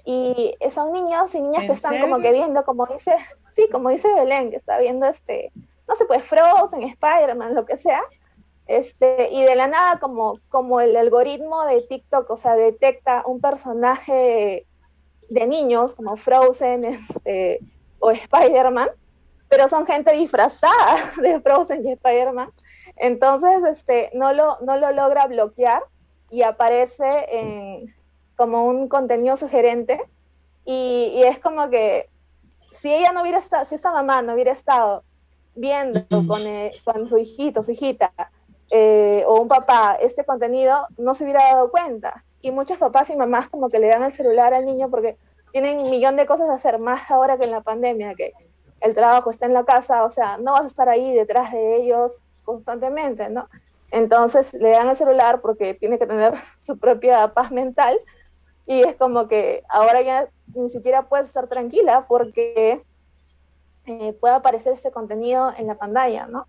Y 0.04 0.56
son 0.70 0.94
niños 0.94 1.34
y 1.34 1.42
niñas 1.42 1.64
que 1.64 1.72
están 1.72 2.00
como 2.00 2.20
que 2.20 2.32
viendo, 2.32 2.64
como 2.64 2.86
dice, 2.86 3.16
sí, 3.56 3.68
como 3.72 3.90
dice 3.90 4.14
Belén, 4.14 4.52
que 4.52 4.58
está 4.58 4.78
viendo 4.78 5.08
este, 5.08 5.52
no 5.88 5.96
sé, 5.96 6.06
pues 6.06 6.24
Frozen, 6.24 6.84
Spider-Man, 6.84 7.56
lo 7.56 7.66
que 7.66 7.78
sea, 7.78 8.02
este, 8.68 9.30
y 9.32 9.44
de 9.44 9.56
la 9.56 9.68
nada, 9.68 10.00
como, 10.00 10.40
como 10.50 10.82
el 10.82 10.96
algoritmo 10.98 11.66
de 11.66 11.82
TikTok, 11.82 12.30
o 12.30 12.38
sea, 12.38 12.56
detecta 12.56 13.24
un 13.26 13.40
personaje 13.40 14.66
de 15.30 15.48
niños, 15.48 15.94
como 15.94 16.18
Frozen 16.18 16.86
este, 16.86 17.60
o 18.00 18.12
Spider-Man, 18.12 18.90
pero 19.50 19.68
son 19.68 19.86
gente 19.86 20.14
disfrazada 20.14 21.14
de 21.22 21.40
Frozen 21.42 21.86
y 21.88 21.92
Spider-Man. 21.92 22.50
Entonces, 22.96 23.64
este, 23.64 24.10
no, 24.14 24.34
lo, 24.34 24.58
no 24.62 24.78
lo 24.78 24.92
logra 24.92 25.28
bloquear 25.28 25.84
y 26.32 26.42
aparece 26.42 27.28
en, 27.30 27.94
como 28.36 28.66
un 28.66 28.88
contenido 28.88 29.38
sugerente. 29.38 30.02
Y, 30.66 31.12
y, 31.14 31.24
es 31.24 31.38
como 31.38 31.70
que 31.70 32.10
si 32.74 32.92
ella 32.92 33.12
no 33.12 33.22
hubiera 33.22 33.38
estado, 33.38 33.66
si 33.66 33.76
esta 33.76 33.92
mamá 33.92 34.24
no 34.24 34.34
hubiera 34.34 34.52
estado 34.52 35.04
viendo 35.54 36.04
con, 36.10 36.44
con 36.84 37.08
su 37.08 37.18
hijito, 37.20 37.62
su 37.62 37.72
hijita, 37.72 38.12
eh, 38.72 39.24
o 39.28 39.42
un 39.42 39.48
papá 39.48 39.98
este 40.00 40.26
contenido, 40.26 40.88
no 40.98 41.14
se 41.14 41.24
hubiera 41.24 41.44
dado 41.44 41.70
cuenta. 41.70 42.24
Y 42.42 42.52
muchos 42.52 42.78
papás 42.78 43.10
y 43.10 43.16
mamás 43.16 43.50
como 43.50 43.70
que 43.70 43.80
le 43.80 43.88
dan 43.88 44.04
el 44.04 44.14
celular 44.14 44.54
al 44.54 44.66
niño 44.66 44.90
porque 44.90 45.18
tienen 45.52 45.80
un 45.80 45.90
millón 45.90 46.16
de 46.16 46.26
cosas 46.26 46.50
a 46.50 46.56
hacer, 46.56 46.80
más 46.80 47.10
ahora 47.10 47.38
que 47.38 47.46
en 47.46 47.52
la 47.52 47.62
pandemia, 47.62 48.14
que 48.16 48.34
el 48.82 48.94
trabajo 48.94 49.30
está 49.30 49.46
en 49.46 49.54
la 49.54 49.64
casa, 49.64 50.04
o 50.04 50.10
sea, 50.10 50.38
no 50.38 50.52
vas 50.52 50.64
a 50.64 50.68
estar 50.68 50.90
ahí 50.90 51.14
detrás 51.14 51.52
de 51.52 51.78
ellos 51.78 52.14
constantemente, 52.44 53.30
¿no? 53.30 53.48
Entonces 53.92 54.54
le 54.54 54.72
dan 54.72 54.90
el 54.90 54.96
celular 54.96 55.42
porque 55.42 55.74
tiene 55.74 55.98
que 55.98 56.08
tener 56.08 56.34
su 56.66 56.78
propia 56.78 57.34
paz 57.34 57.52
mental 57.52 58.00
y 58.66 58.82
es 58.82 58.96
como 58.96 59.28
que 59.28 59.64
ahora 59.70 60.02
ya 60.02 60.28
ni 60.54 60.70
siquiera 60.70 61.04
puedes 61.04 61.28
estar 61.28 61.48
tranquila 61.48 62.06
porque 62.08 62.82
eh, 63.86 64.14
puede 64.20 64.36
aparecer 64.36 64.74
ese 64.74 64.92
contenido 64.92 65.54
en 65.58 65.68
la 65.68 65.76
pantalla, 65.76 66.28
¿no? 66.28 66.48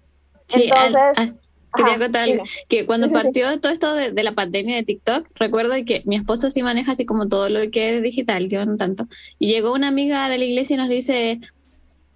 Entonces, 0.52 1.34
Quería 1.76 1.98
contar 1.98 2.28
que 2.68 2.86
cuando 2.86 3.10
partió 3.10 3.60
todo 3.60 3.72
esto 3.72 3.94
de, 3.94 4.22
la 4.22 4.32
pandemia 4.32 4.76
de 4.76 4.82
TikTok, 4.82 5.28
recuerdo 5.34 5.74
que 5.84 6.02
mi 6.06 6.16
esposo 6.16 6.50
sí 6.50 6.62
maneja 6.62 6.92
así 6.92 7.04
como 7.04 7.28
todo 7.28 7.48
lo 7.48 7.70
que 7.70 7.96
es 7.96 8.02
digital, 8.02 8.48
yo 8.48 8.64
no 8.64 8.76
tanto. 8.76 9.06
Y 9.38 9.48
llegó 9.48 9.72
una 9.72 9.88
amiga 9.88 10.28
de 10.28 10.38
la 10.38 10.44
iglesia 10.44 10.74
y 10.74 10.78
nos 10.78 10.88
dice, 10.88 11.40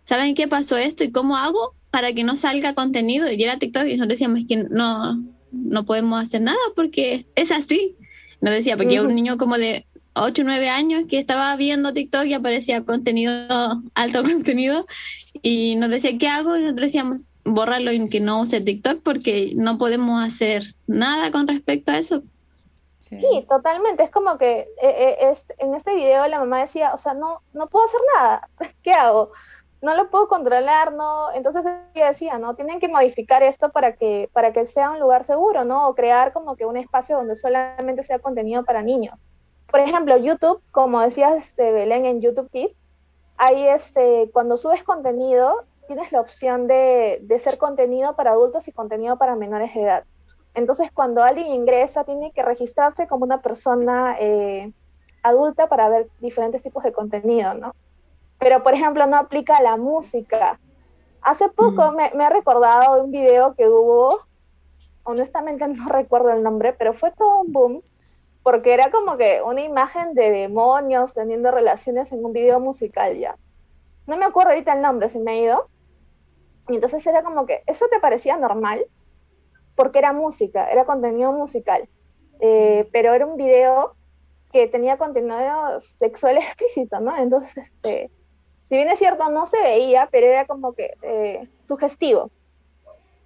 ¿saben 0.05 0.35
qué 0.35 0.49
pasó 0.49 0.77
esto 0.77 1.05
y 1.05 1.13
cómo 1.13 1.37
hago 1.37 1.75
para 1.91 2.13
que 2.13 2.25
no 2.25 2.37
salga 2.37 2.75
contenido? 2.75 3.31
Y 3.31 3.43
era 3.43 3.59
TikTok 3.59 3.87
y 3.87 3.97
nosotros 3.97 4.19
decíamos 4.19 4.41
que 4.49 4.57
no, 4.57 5.23
no 5.53 5.85
podemos 5.85 6.23
hacer 6.23 6.43
nada 6.43 6.59
porque 6.75 7.27
es 7.35 7.51
así. 7.51 7.97
Nos 8.41 8.55
decía, 8.55 8.77
porque 8.77 9.01
un 9.01 9.15
niño 9.15 9.37
como 9.37 9.59
de 9.59 9.87
8 10.15 10.43
o 10.43 10.45
9 10.45 10.69
años 10.69 11.05
que 11.09 11.19
estaba 11.19 11.55
viendo 11.57 11.93
TikTok 11.93 12.27
y 12.27 12.35
aparecía 12.35 12.85
contenido, 12.85 13.83
alto 13.95 14.23
contenido, 14.25 14.87
y 15.43 15.77
nos 15.77 15.91
decía, 15.91 16.17
¿qué 16.19 16.29
hago? 16.29 16.57
Y 16.57 16.61
nosotros 16.61 16.87
decíamos, 16.87 17.27
bórralo 17.45 17.93
y 17.93 18.09
que 18.09 18.21
no 18.21 18.41
use 18.41 18.61
TikTok 18.61 19.03
porque 19.03 19.53
no 19.57 19.79
podemos 19.79 20.23
hacer 20.25 20.63
nada 20.87 21.31
con 21.31 21.49
respecto 21.49 21.93
a 21.93 21.99
eso. 21.99 22.23
Sí, 23.19 23.45
totalmente. 23.49 24.05
Es 24.05 24.11
como 24.11 24.39
que 24.39 24.61
eh, 24.61 24.69
eh, 24.83 25.17
es, 25.33 25.47
en 25.59 25.75
este 25.75 25.95
video 25.95 26.27
la 26.29 26.39
mamá 26.39 26.61
decía, 26.61 26.95
o 26.95 26.99
sea, 26.99 27.13
no, 27.13 27.43
no 27.53 27.67
puedo 27.67 27.85
hacer 27.85 28.01
nada. 28.17 28.49
¿Qué 28.83 28.93
hago? 28.93 29.33
No 29.83 29.95
lo 29.95 30.11
puedo 30.11 30.29
controlar, 30.29 30.93
¿no? 30.93 31.33
Entonces 31.33 31.65
ella 31.95 32.09
decía, 32.09 32.39
¿no? 32.39 32.55
Tienen 32.55 32.79
que 32.79 32.89
modificar 32.89 33.43
esto 33.43 33.71
para 33.71 33.95
que, 33.95 34.29
para 34.33 34.53
que 34.53 34.67
sea 34.67 34.91
un 34.91 35.01
lugar 35.01 35.25
seguro, 35.25 35.65
¿no? 35.65 35.89
O 35.89 35.95
crear 35.95 36.33
como 36.33 36.55
que 36.55 36.67
un 36.67 36.77
espacio 36.77 37.17
donde 37.17 37.35
solamente 37.35 38.03
sea 38.05 38.19
contenido 38.19 38.65
para 38.65 38.83
niños. 38.83 39.23
Por 39.71 39.81
ejemplo, 39.81 40.17
YouTube, 40.17 40.61
como 40.71 41.01
decías 41.01 41.45
este, 41.45 41.73
Belén 41.73 42.05
en 42.05 42.21
YouTube 42.21 42.51
Kids, 42.51 42.75
ahí 43.39 43.67
este, 43.67 44.29
cuando 44.33 44.57
subes 44.57 44.85
contenido, 44.85 45.65
tienes 45.91 46.13
la 46.13 46.21
opción 46.21 46.69
de, 46.69 47.19
de 47.21 47.39
ser 47.41 47.59
contenido 47.59 48.15
para 48.15 48.31
adultos 48.31 48.69
y 48.69 48.73
contenido 48.73 49.17
para 49.17 49.35
menores 49.35 49.75
de 49.75 49.83
edad. 49.83 50.05
Entonces, 50.55 50.93
cuando 50.95 51.25
alguien 51.25 51.49
ingresa, 51.49 52.05
tiene 52.05 52.31
que 52.31 52.45
registrarse 52.45 53.09
como 53.09 53.25
una 53.25 53.43
persona 53.43 54.15
eh, 54.21 54.73
adulta 55.25 55.67
para 55.67 55.89
ver 55.89 56.07
diferentes 56.21 56.63
tipos 56.63 56.85
de 56.85 56.93
contenido, 56.93 57.55
¿no? 57.55 57.75
Pero, 58.39 58.63
por 58.63 58.75
ejemplo, 58.75 59.05
no 59.09 59.17
aplica 59.17 59.57
a 59.57 59.63
la 59.63 59.77
música. 59.77 60.61
Hace 61.23 61.49
poco 61.49 61.91
me, 61.91 62.13
me, 62.15 62.23
he 62.23 62.31
recordado 62.31 62.95
de 62.95 63.01
un 63.03 63.11
video 63.11 63.57
que 63.57 63.69
hubo, 63.69 64.21
honestamente 65.03 65.67
no 65.77 65.89
recuerdo 65.89 66.31
el 66.31 66.45
nombre, 66.45 66.73
pero 66.73 66.95
fue 66.95 67.11
todo 67.11 67.41
un 67.41 67.53
boom, 67.53 67.83
porque 68.45 68.75
era 68.75 68.93
como 68.93 69.17
que 69.17 69.43
una 69.45 69.63
imagen 69.63 70.15
de 70.15 70.31
demonios 70.31 71.15
teniendo 71.15 71.51
relaciones 71.51 72.13
en 72.13 72.25
un 72.25 72.33
video 72.33 72.61
musical 72.61 73.19
ya. 73.19 73.35
No 74.07 74.17
me 74.17 74.25
acuerdo 74.25 74.51
ahorita 74.51 74.73
el 74.73 74.83
nombre, 74.83 75.09
se 75.09 75.21
me 75.21 75.31
ha 75.31 75.37
ido, 75.37 75.69
y 76.71 76.77
entonces 76.77 77.05
era 77.05 77.23
como 77.23 77.47
que, 77.47 77.63
¿eso 77.67 77.87
te 77.91 77.99
parecía 77.99 78.37
normal? 78.37 78.85
Porque 79.75 79.99
era 79.99 80.13
música, 80.13 80.71
era 80.71 80.85
contenido 80.85 81.33
musical. 81.33 81.89
Eh, 82.41 82.89
pero 82.93 83.13
era 83.13 83.27
un 83.27 83.37
video 83.37 83.95
que 84.53 84.69
tenía 84.69 84.97
contenido 84.97 85.81
sexual 85.81 86.37
explícito, 86.39 87.01
¿no? 87.01 87.17
Entonces, 87.17 87.57
este, 87.57 88.11
si 88.69 88.77
bien 88.77 88.89
es 88.89 89.01
cierto, 89.01 89.29
no 89.31 89.49
se 89.49 89.61
veía, 89.61 90.09
pero 90.13 90.29
era 90.29 90.47
como 90.47 90.73
que 90.75 90.95
eh, 91.03 91.49
sugestivo. 91.65 92.31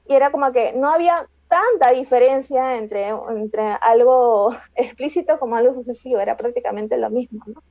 Y 0.07 0.15
era 0.15 0.31
como 0.31 0.51
que 0.53 0.73
no 0.73 0.89
había 0.89 1.29
tanta 1.49 1.93
diferencia 1.93 2.77
entre, 2.77 3.09
entre 3.09 3.63
algo 3.83 4.55
explícito 4.75 5.39
como 5.39 5.57
algo 5.57 5.75
sugestivo, 5.75 6.19
era 6.19 6.37
prácticamente 6.37 6.97
lo 6.97 7.11
mismo, 7.11 7.45
¿no? 7.47 7.63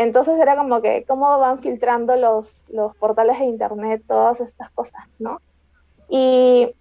Entonces 0.00 0.40
era 0.40 0.56
como 0.56 0.80
que 0.80 1.04
cómo 1.06 1.38
van 1.38 1.60
filtrando 1.60 2.16
los, 2.16 2.62
los 2.70 2.96
portales 2.96 3.38
de 3.38 3.44
internet 3.44 4.02
todas 4.08 4.40
estas 4.40 4.70
cosas, 4.70 5.04
¿no? 5.18 5.42
Y, 6.08 6.74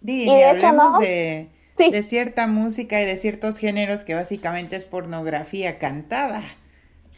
de 0.00 0.50
hecho, 0.50 0.72
¿no? 0.72 0.98
De, 0.98 1.50
de, 1.76 2.02
cierta 2.02 2.46
música 2.46 2.98
y 3.02 3.04
de 3.04 3.16
ciertos 3.16 3.58
géneros 3.58 4.04
que 4.04 4.14
básicamente 4.14 4.74
es 4.74 4.86
pornografía 4.86 5.78
cantada. 5.78 6.42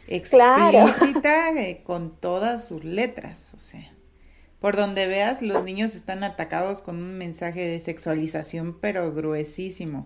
explícita 0.09 1.51
eh, 1.51 1.83
con 1.85 2.17
todas 2.17 2.67
sus 2.67 2.83
letras, 2.83 3.53
o 3.55 3.59
sea. 3.59 3.93
Por 4.59 4.75
donde 4.75 5.07
veas, 5.07 5.41
los 5.41 5.63
niños 5.63 5.95
están 5.95 6.25
atacados 6.25 6.81
con 6.81 6.97
un 6.97 7.17
mensaje 7.17 7.61
de 7.61 7.79
sexualización, 7.79 8.77
pero 8.81 9.13
gruesísimo. 9.13 10.05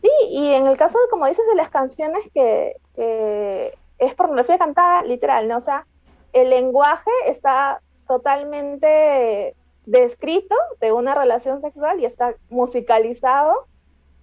Sí, 0.00 0.08
y 0.30 0.54
en 0.54 0.66
el 0.66 0.78
caso, 0.78 0.96
como 1.10 1.26
dices, 1.26 1.44
de 1.50 1.56
las 1.56 1.68
canciones 1.68 2.22
que, 2.32 2.76
que 2.96 3.74
es 4.02 4.14
pornografía 4.14 4.58
cantada, 4.58 5.02
literal, 5.02 5.48
¿no? 5.48 5.58
O 5.58 5.60
sea, 5.60 5.86
el 6.32 6.50
lenguaje 6.50 7.10
está 7.26 7.80
totalmente 8.08 9.54
descrito 9.86 10.54
de 10.80 10.92
una 10.92 11.14
relación 11.14 11.60
sexual 11.60 12.00
y 12.00 12.04
está 12.04 12.34
musicalizado. 12.50 13.66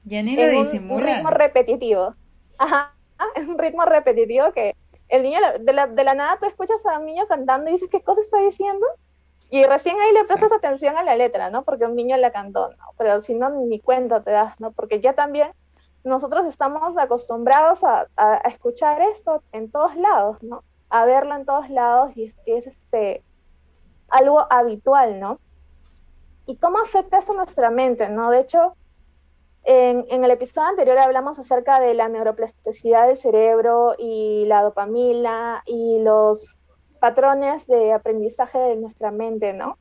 Ya 0.04 0.22
ni 0.22 0.36
lo 0.36 0.48
disimula. 0.48 1.06
Un, 1.06 1.08
ritmo 1.08 1.30
repetitivo. 1.30 2.16
Ajá, 2.58 2.94
es 3.36 3.48
un 3.48 3.58
ritmo 3.58 3.86
repetitivo 3.86 4.52
que 4.52 4.76
el 5.08 5.24
niño, 5.24 5.40
de 5.60 5.74
la, 5.74 5.88
de 5.88 6.04
la 6.04 6.14
nada 6.14 6.38
tú 6.40 6.46
escuchas 6.46 6.86
a 6.86 7.00
un 7.00 7.06
niño 7.06 7.26
cantando 7.28 7.70
y 7.70 7.74
dices, 7.74 7.90
¿qué 7.90 8.02
cosa 8.02 8.22
está 8.22 8.38
diciendo? 8.40 8.86
Y 9.50 9.64
recién 9.64 10.00
ahí 10.00 10.14
le 10.14 10.26
prestas 10.26 10.52
atención 10.52 10.98
a 10.98 11.04
la 11.04 11.16
letra, 11.16 11.50
¿no? 11.50 11.64
Porque 11.64 11.86
un 11.86 11.96
niño 11.96 12.18
la 12.18 12.32
cantó, 12.32 12.70
¿no? 12.70 12.86
Pero 12.98 13.20
si 13.22 13.34
no, 13.34 13.50
ni 13.50 13.80
cuenta 13.80 14.22
te 14.22 14.32
das, 14.32 14.60
¿no? 14.60 14.72
Porque 14.72 15.00
ya 15.00 15.14
también 15.14 15.50
nosotros 16.04 16.46
estamos 16.46 16.98
acostumbrados 16.98 17.84
a, 17.84 18.08
a, 18.16 18.38
escuchar 18.48 19.02
esto 19.02 19.44
en 19.52 19.72
todos 19.72 19.96
lados, 19.96 20.42
¿no? 20.42 20.64
A 20.90 21.06
verlo 21.06 21.36
en 21.36 21.46
todos 21.46 21.70
lados 21.70 22.16
y 22.16 22.26
es, 22.26 22.36
es 22.46 22.68
este, 22.68 23.24
algo 24.10 24.46
habitual, 24.50 25.20
¿no? 25.20 25.40
¿Y 26.46 26.58
cómo 26.58 26.80
afecta 26.80 27.20
eso 27.20 27.34
nuestra 27.34 27.70
mente, 27.70 28.10
no? 28.10 28.32
De 28.32 28.40
hecho, 28.40 28.76
en, 29.64 30.06
en, 30.10 30.24
el 30.24 30.32
episodio 30.32 30.70
anterior 30.70 30.98
hablamos 30.98 31.38
acerca 31.38 31.80
de 31.80 31.94
la 31.94 32.08
neuroplasticidad 32.08 33.08
del 33.08 33.18
cerebro 33.18 33.94
y 33.98 34.46
la 34.48 34.64
dopamina 34.64 35.64
y 35.66 36.00
los 36.02 36.58
patrones 37.00 37.68
de 37.68 37.94
aprendizaje 37.94 38.58
de 38.58 38.76
nuestra 38.78 39.12
mente, 39.12 39.54
¿no? 39.54 39.78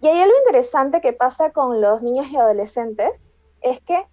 Y 0.00 0.08
hay 0.08 0.20
algo 0.20 0.36
interesante 0.44 1.00
que 1.00 1.12
pasa 1.12 1.50
con 1.52 1.80
los 1.80 2.02
niños 2.02 2.26
y 2.28 2.36
adolescentes, 2.36 3.12
es 3.62 3.80
que 3.80 4.06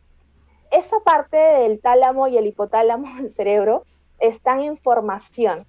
esa 0.71 0.99
parte 1.01 1.37
del 1.37 1.79
tálamo 1.81 2.27
y 2.27 2.37
el 2.37 2.47
hipotálamo 2.47 3.15
del 3.21 3.31
cerebro 3.31 3.85
están 4.19 4.61
en 4.61 4.77
formación. 4.77 5.65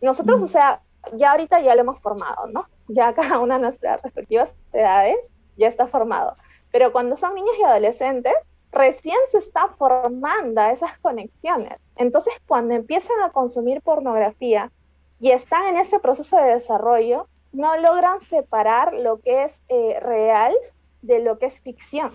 Nosotros, 0.00 0.42
o 0.42 0.46
sea, 0.46 0.82
ya 1.14 1.32
ahorita 1.32 1.60
ya 1.60 1.74
lo 1.74 1.80
hemos 1.82 2.00
formado, 2.00 2.46
¿no? 2.48 2.66
Ya 2.88 3.14
cada 3.14 3.38
una 3.40 3.56
de 3.56 3.62
nuestras 3.62 4.02
respectivas 4.02 4.54
edades 4.72 5.16
ya 5.56 5.68
está 5.68 5.86
formado. 5.86 6.36
Pero 6.70 6.92
cuando 6.92 7.16
son 7.16 7.34
niños 7.34 7.54
y 7.58 7.62
adolescentes, 7.62 8.34
recién 8.72 9.16
se 9.30 9.38
está 9.38 9.68
formando 9.68 10.60
esas 10.62 10.98
conexiones. 10.98 11.78
Entonces, 11.96 12.34
cuando 12.46 12.74
empiezan 12.74 13.20
a 13.22 13.30
consumir 13.30 13.80
pornografía 13.80 14.70
y 15.18 15.30
están 15.30 15.66
en 15.66 15.76
ese 15.76 15.98
proceso 15.98 16.36
de 16.36 16.54
desarrollo, 16.54 17.26
no 17.52 17.74
logran 17.78 18.20
separar 18.20 18.92
lo 18.92 19.20
que 19.20 19.44
es 19.44 19.62
eh, 19.68 19.98
real 20.00 20.54
de 21.00 21.20
lo 21.20 21.38
que 21.38 21.46
es 21.46 21.62
ficción. 21.62 22.12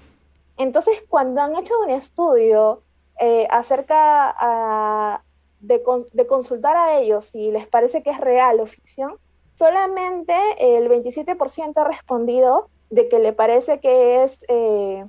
Entonces, 0.58 1.04
cuando 1.10 1.42
han 1.42 1.56
hecho 1.56 1.74
un 1.82 1.90
estudio 1.90 2.82
eh, 3.20 3.48
acerca 3.50 5.24
de, 5.60 5.82
de, 6.14 6.28
consultar 6.28 6.76
a 6.76 7.00
ellos 7.00 7.26
si 7.26 7.52
les 7.52 7.68
parece 7.68 8.04
que 8.04 8.12
es 8.12 8.20
real 8.20 8.60
o 8.60 8.66
ficción, 8.66 9.18
solamente 9.58 10.34
el 10.60 10.90
27% 10.90 11.74
ha 11.78 11.84
respondido 11.84 12.70
de 12.90 13.08
que 13.10 13.20
le 13.20 13.34
parece 13.34 13.80
que 13.80 14.24
es 14.24 14.40
eh, 14.48 15.06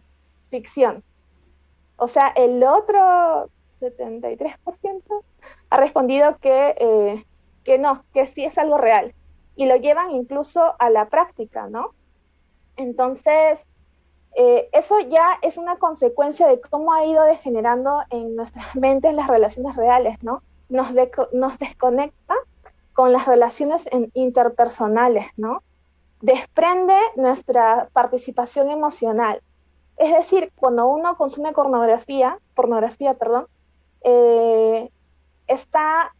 ficción. 0.51 1.03
O 1.97 2.09
sea, 2.09 2.29
el 2.29 2.63
otro 2.65 3.49
73% 3.81 5.23
ha 5.71 5.77
respondido 5.77 6.37
que 6.39 6.75
eh, 6.79 7.25
que 7.65 7.79
no, 7.79 8.05
que 8.13 8.27
sí 8.27 8.45
es 8.45 8.59
algo 8.59 8.79
real. 8.79 9.15
Y 9.57 9.67
lo 9.67 9.77
llevan 9.77 10.11
incluso 10.11 10.75
a 10.79 10.91
la 10.91 11.09
práctica, 11.09 11.69
¿no? 11.69 11.91
Entonces, 12.77 13.67
eh, 14.35 14.69
eso 14.73 14.99
ya 15.01 15.39
es 15.43 15.59
una 15.59 15.77
consecuencia 15.77 16.47
de 16.47 16.61
cómo 16.61 16.93
ha 16.93 17.05
ido 17.05 17.23
degenerando 17.25 18.01
en 18.11 18.37
nuestras 18.37 18.75
mentes 18.77 19.15
las 19.15 19.29
relaciones 19.29 19.77
reales, 19.77 20.23
¿no? 20.23 20.43
Nos, 20.69 20.95
desconecta 21.59 22.35
con 22.95 23.13
las 23.13 23.27
relaciones 23.27 23.87
interpersonales, 24.15 25.27
¿no? 25.37 25.63
Desprende 26.23 26.97
nuestra 27.17 27.89
participación 27.93 28.71
emocional. 28.71 29.43
Es 29.99 30.15
decir, 30.17 30.51
cuando 30.57 30.87
uno 30.87 31.17
consume 31.17 31.53
pornografía, 31.53 32.39
pornografía, 32.55 33.13
perdón, 33.15 33.49
eh, 34.03 34.91
está 35.47 36.15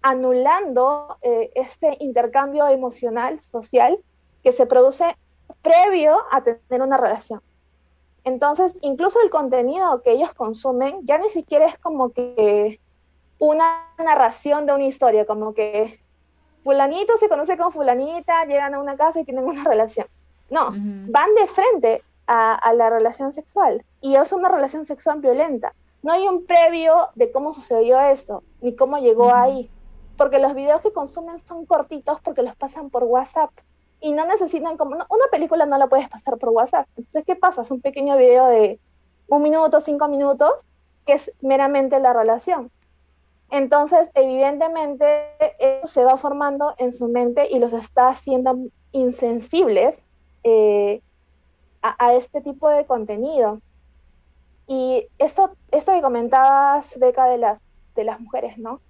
anulando 0.00 1.18
eh, 1.20 1.50
este 1.54 1.96
intercambio 2.00 2.66
emocional, 2.68 3.40
social, 3.42 3.98
que 4.42 4.52
se 4.52 4.64
produce 4.64 5.16
previo 5.62 6.16
a 6.30 6.42
tener 6.42 6.82
una 6.82 6.96
relación. 6.96 7.40
Entonces, 8.24 8.76
incluso 8.82 9.20
el 9.22 9.30
contenido 9.30 10.02
que 10.02 10.12
ellos 10.12 10.34
consumen 10.34 11.00
ya 11.02 11.18
ni 11.18 11.28
siquiera 11.28 11.66
es 11.66 11.78
como 11.78 12.10
que 12.10 12.80
una 13.38 13.86
narración 13.98 14.66
de 14.66 14.74
una 14.74 14.84
historia, 14.84 15.24
como 15.24 15.54
que 15.54 16.00
fulanito 16.64 17.16
se 17.16 17.28
conoce 17.28 17.56
con 17.56 17.72
fulanita, 17.72 18.44
llegan 18.44 18.74
a 18.74 18.80
una 18.80 18.96
casa 18.96 19.20
y 19.20 19.24
tienen 19.24 19.44
una 19.44 19.64
relación. 19.64 20.06
No, 20.50 20.70
van 20.72 21.34
de 21.34 21.46
frente 21.46 22.02
a, 22.26 22.54
a, 22.54 22.72
la 22.72 22.88
relación 22.88 23.34
sexual 23.34 23.84
y 24.00 24.16
es 24.16 24.32
una 24.32 24.48
relación 24.48 24.84
sexual 24.84 25.20
violenta. 25.20 25.74
No 26.02 26.12
hay 26.12 26.26
un 26.26 26.46
previo 26.46 27.08
de 27.14 27.30
cómo 27.30 27.52
sucedió 27.52 28.00
eso, 28.00 28.42
ni 28.60 28.74
cómo 28.74 28.98
llegó 28.98 29.34
ahí 29.34 29.70
porque 30.18 30.40
los 30.40 30.54
videos 30.54 30.82
que 30.82 30.92
consumen 30.92 31.38
son 31.38 31.64
cortitos 31.64 32.20
porque 32.20 32.42
los 32.42 32.56
pasan 32.56 32.90
por 32.90 33.04
WhatsApp 33.04 33.50
y 34.00 34.12
no 34.12 34.26
necesitan 34.26 34.76
como 34.76 34.94
una 34.94 35.26
película 35.30 35.66
no 35.66 35.78
la 35.78 35.88
puedes 35.88 36.08
pasar 36.08 36.38
por 36.38 36.50
WhatsApp. 36.50 36.86
Entonces, 36.96 37.24
¿qué 37.26 37.36
pasa? 37.36 37.62
Es 37.62 37.70
un 37.70 37.80
pequeño 37.80 38.16
video 38.16 38.46
de 38.46 38.78
un 39.28 39.42
minuto, 39.42 39.80
cinco 39.80 40.08
minutos, 40.08 40.64
que 41.04 41.14
es 41.14 41.32
meramente 41.40 41.98
la 42.00 42.12
relación. 42.12 42.70
Entonces, 43.50 44.10
evidentemente, 44.14 45.24
eso 45.58 45.86
se 45.86 46.04
va 46.04 46.16
formando 46.16 46.74
en 46.78 46.92
su 46.92 47.08
mente 47.08 47.48
y 47.50 47.58
los 47.58 47.72
está 47.72 48.08
haciendo 48.08 48.58
insensibles 48.92 49.98
eh, 50.44 51.00
a, 51.82 52.14
este 52.14 52.40
tipo 52.40 52.68
de 52.68 52.84
contenido. 52.84 53.60
Y 54.66 55.06
eso, 55.18 55.50
esto 55.70 55.92
que 55.92 56.02
comentabas, 56.02 56.98
Beca, 56.98 57.26
de 57.26 57.38
las, 57.38 57.60
de 57.94 58.04
las 58.04 58.20
mujeres, 58.20 58.58
¿no? 58.58 58.80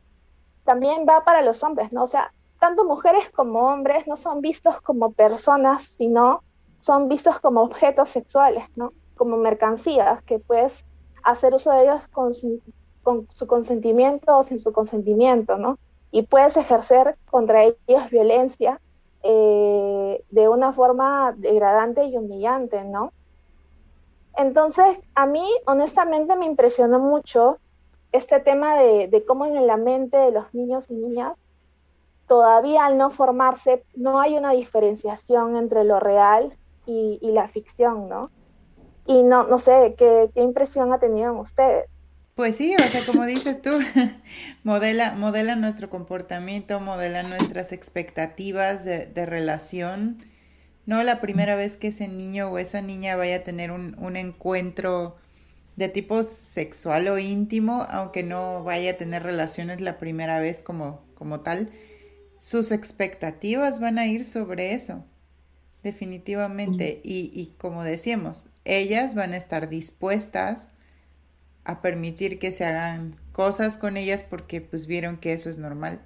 también 0.69 1.07
va 1.09 1.25
para 1.25 1.41
los 1.41 1.65
hombres, 1.65 1.93
¿no? 1.93 2.03
O 2.03 2.07
sea, 2.07 2.31
tanto 2.59 2.85
mujeres 2.85 3.31
como 3.31 3.69
hombres 3.69 4.07
no 4.07 4.17
son 4.17 4.41
vistos 4.41 4.81
como 4.81 5.13
personas, 5.13 5.85
sino 5.97 6.43
son 6.81 7.09
vistos 7.09 7.41
como 7.41 7.63
objetos 7.63 8.09
sexuales, 8.09 8.65
¿no? 8.77 8.93
Como 9.17 9.37
mercancías 9.37 10.23
que 10.23 10.39
puedes 10.39 10.85
hacer 11.25 11.55
uso 11.55 11.73
de 11.73 11.83
ellos 11.83 12.07
con 12.09 12.33
su, 12.33 12.61
con 13.03 13.27
su 13.33 13.47
consentimiento 13.47 14.39
o 14.39 14.43
sin 14.43 14.59
su 14.59 14.73
consentimiento, 14.73 15.57
¿no? 15.57 15.79
Y 16.11 16.23
puedes 16.23 16.57
ejercer 16.57 17.17
contra 17.31 17.65
ellos 17.65 18.11
violencia 18.11 18.81
eh, 19.23 20.25
de 20.31 20.49
una 20.49 20.73
forma 20.73 21.35
degradante 21.37 22.05
y 22.05 22.17
humillante, 22.17 22.85
¿no? 22.85 23.13
Entonces, 24.37 25.01
a 25.17 25.27
mí 25.27 25.45
honestamente 25.67 26.37
me 26.37 26.47
impresionó 26.47 27.01
mucho 27.01 27.59
este 28.13 28.39
tema 28.41 28.77
de, 28.77 29.25
cómo 29.27 29.47
en 29.47 29.67
la 29.67 29.77
mente 29.77 30.17
de 30.17 30.31
los 30.31 30.55
niños 30.55 30.87
y 30.89 30.95
niñas, 30.95 31.37
todavía 32.29 32.87
al 32.87 32.97
no 32.99 33.11
formarse, 33.11 33.83
no 33.97 34.21
hay 34.21 34.37
una 34.37 34.53
diferenciación 34.53 35.57
entre 35.57 35.83
lo 35.85 35.99
real 35.99 36.53
y, 36.87 37.19
la 37.23 37.49
ficción, 37.49 38.09
¿no? 38.09 38.31
Y 39.07 39.23
no, 39.23 39.47
no 39.47 39.59
sé, 39.59 39.95
¿qué, 39.99 40.31
¿qué, 40.35 40.41
impresión 40.41 40.93
ha 40.93 40.99
tenido 40.99 41.33
en 41.33 41.39
ustedes? 41.39 41.87
Pues 42.35 42.57
sí, 42.57 42.75
o 42.75 42.83
sea, 42.83 43.01
como 43.05 43.27
dices 43.27 43.61
tú, 43.61 43.71
modela, 44.63 45.13
modela 45.13 45.57
nuestro 45.57 45.91
comportamiento, 45.91 46.81
modela 46.81 47.23
nuestras 47.25 47.73
expectativas 47.73 48.85
de, 48.85 49.07
de, 49.07 49.27
relación. 49.27 50.19
No 50.87 51.03
la 51.03 51.21
primera 51.21 51.57
vez 51.57 51.77
que 51.77 51.89
ese 51.89 52.09
niño 52.09 52.51
o 52.51 52.59
esa 52.59 52.81
niña 52.81 53.17
vaya 53.17 53.37
a 53.37 53.43
tener 53.43 53.71
un, 53.71 53.97
un 53.99 54.17
encuentro 54.17 55.17
de 55.77 55.89
tipo 55.89 56.23
sexual 56.23 57.09
o 57.09 57.19
íntimo, 57.19 57.87
aunque 57.89 58.23
no 58.23 58.65
vaya 58.65 58.93
a 58.93 58.97
tener 58.97 59.23
relaciones 59.23 59.81
la 59.81 59.99
primera 59.99 60.41
vez 60.41 60.63
como, 60.63 61.03
como 61.15 61.41
tal, 61.41 61.71
sus 62.39 62.71
expectativas 62.71 63.81
van 63.81 63.99
a 63.99 64.07
ir 64.07 64.25
sobre 64.25 64.75
eso, 64.75 65.05
definitivamente. 65.83 67.01
Y, 67.05 67.31
y 67.35 67.55
como 67.59 67.85
decíamos, 67.85 68.47
ellas 68.65 69.15
van 69.15 69.33
a 69.33 69.37
estar 69.37 69.69
dispuestas 69.69 70.71
a 71.65 71.83
permitir 71.83 72.39
que 72.39 72.53
se 72.53 72.65
hagan 72.65 73.17
cosas 73.33 73.77
con 73.77 73.97
ellas 73.97 74.25
porque 74.29 74.61
pues 74.61 74.87
vieron 74.87 75.19
que 75.19 75.33
eso 75.33 75.51
es 75.51 75.59
normal. 75.59 76.01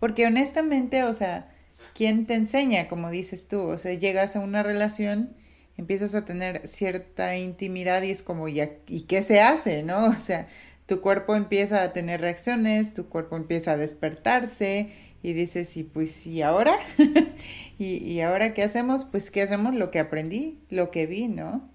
Porque 0.00 0.26
honestamente, 0.26 1.04
o 1.04 1.12
sea, 1.12 1.50
¿quién 1.94 2.26
te 2.26 2.34
enseña, 2.34 2.88
como 2.88 3.10
dices 3.10 3.48
tú? 3.48 3.60
O 3.62 3.78
sea, 3.78 3.94
llegas 3.94 4.36
a 4.36 4.40
una 4.40 4.62
relación 4.62 5.36
empiezas 5.78 6.14
a 6.14 6.24
tener 6.24 6.66
cierta 6.66 7.36
intimidad 7.36 8.02
y 8.02 8.10
es 8.10 8.22
como, 8.22 8.48
¿y, 8.48 8.60
¿y 8.88 9.02
qué 9.02 9.22
se 9.22 9.40
hace? 9.40 9.82
¿No? 9.82 10.06
O 10.08 10.14
sea, 10.14 10.48
tu 10.86 11.00
cuerpo 11.00 11.34
empieza 11.36 11.82
a 11.82 11.92
tener 11.92 12.20
reacciones, 12.20 12.92
tu 12.94 13.08
cuerpo 13.08 13.36
empieza 13.36 13.72
a 13.72 13.76
despertarse 13.76 14.90
y 15.22 15.32
dices, 15.32 15.76
y 15.76 15.84
pues, 15.84 16.26
¿y 16.26 16.42
ahora? 16.42 16.78
¿Y, 17.78 17.96
¿Y, 17.96 18.20
ahora 18.20 18.54
qué 18.54 18.62
hacemos? 18.62 19.04
Pues, 19.04 19.30
¿qué 19.30 19.42
hacemos? 19.42 19.74
Lo 19.74 19.90
que 19.90 19.98
aprendí, 19.98 20.60
lo 20.70 20.90
que 20.90 21.06
vi, 21.06 21.28
¿no? 21.28 21.68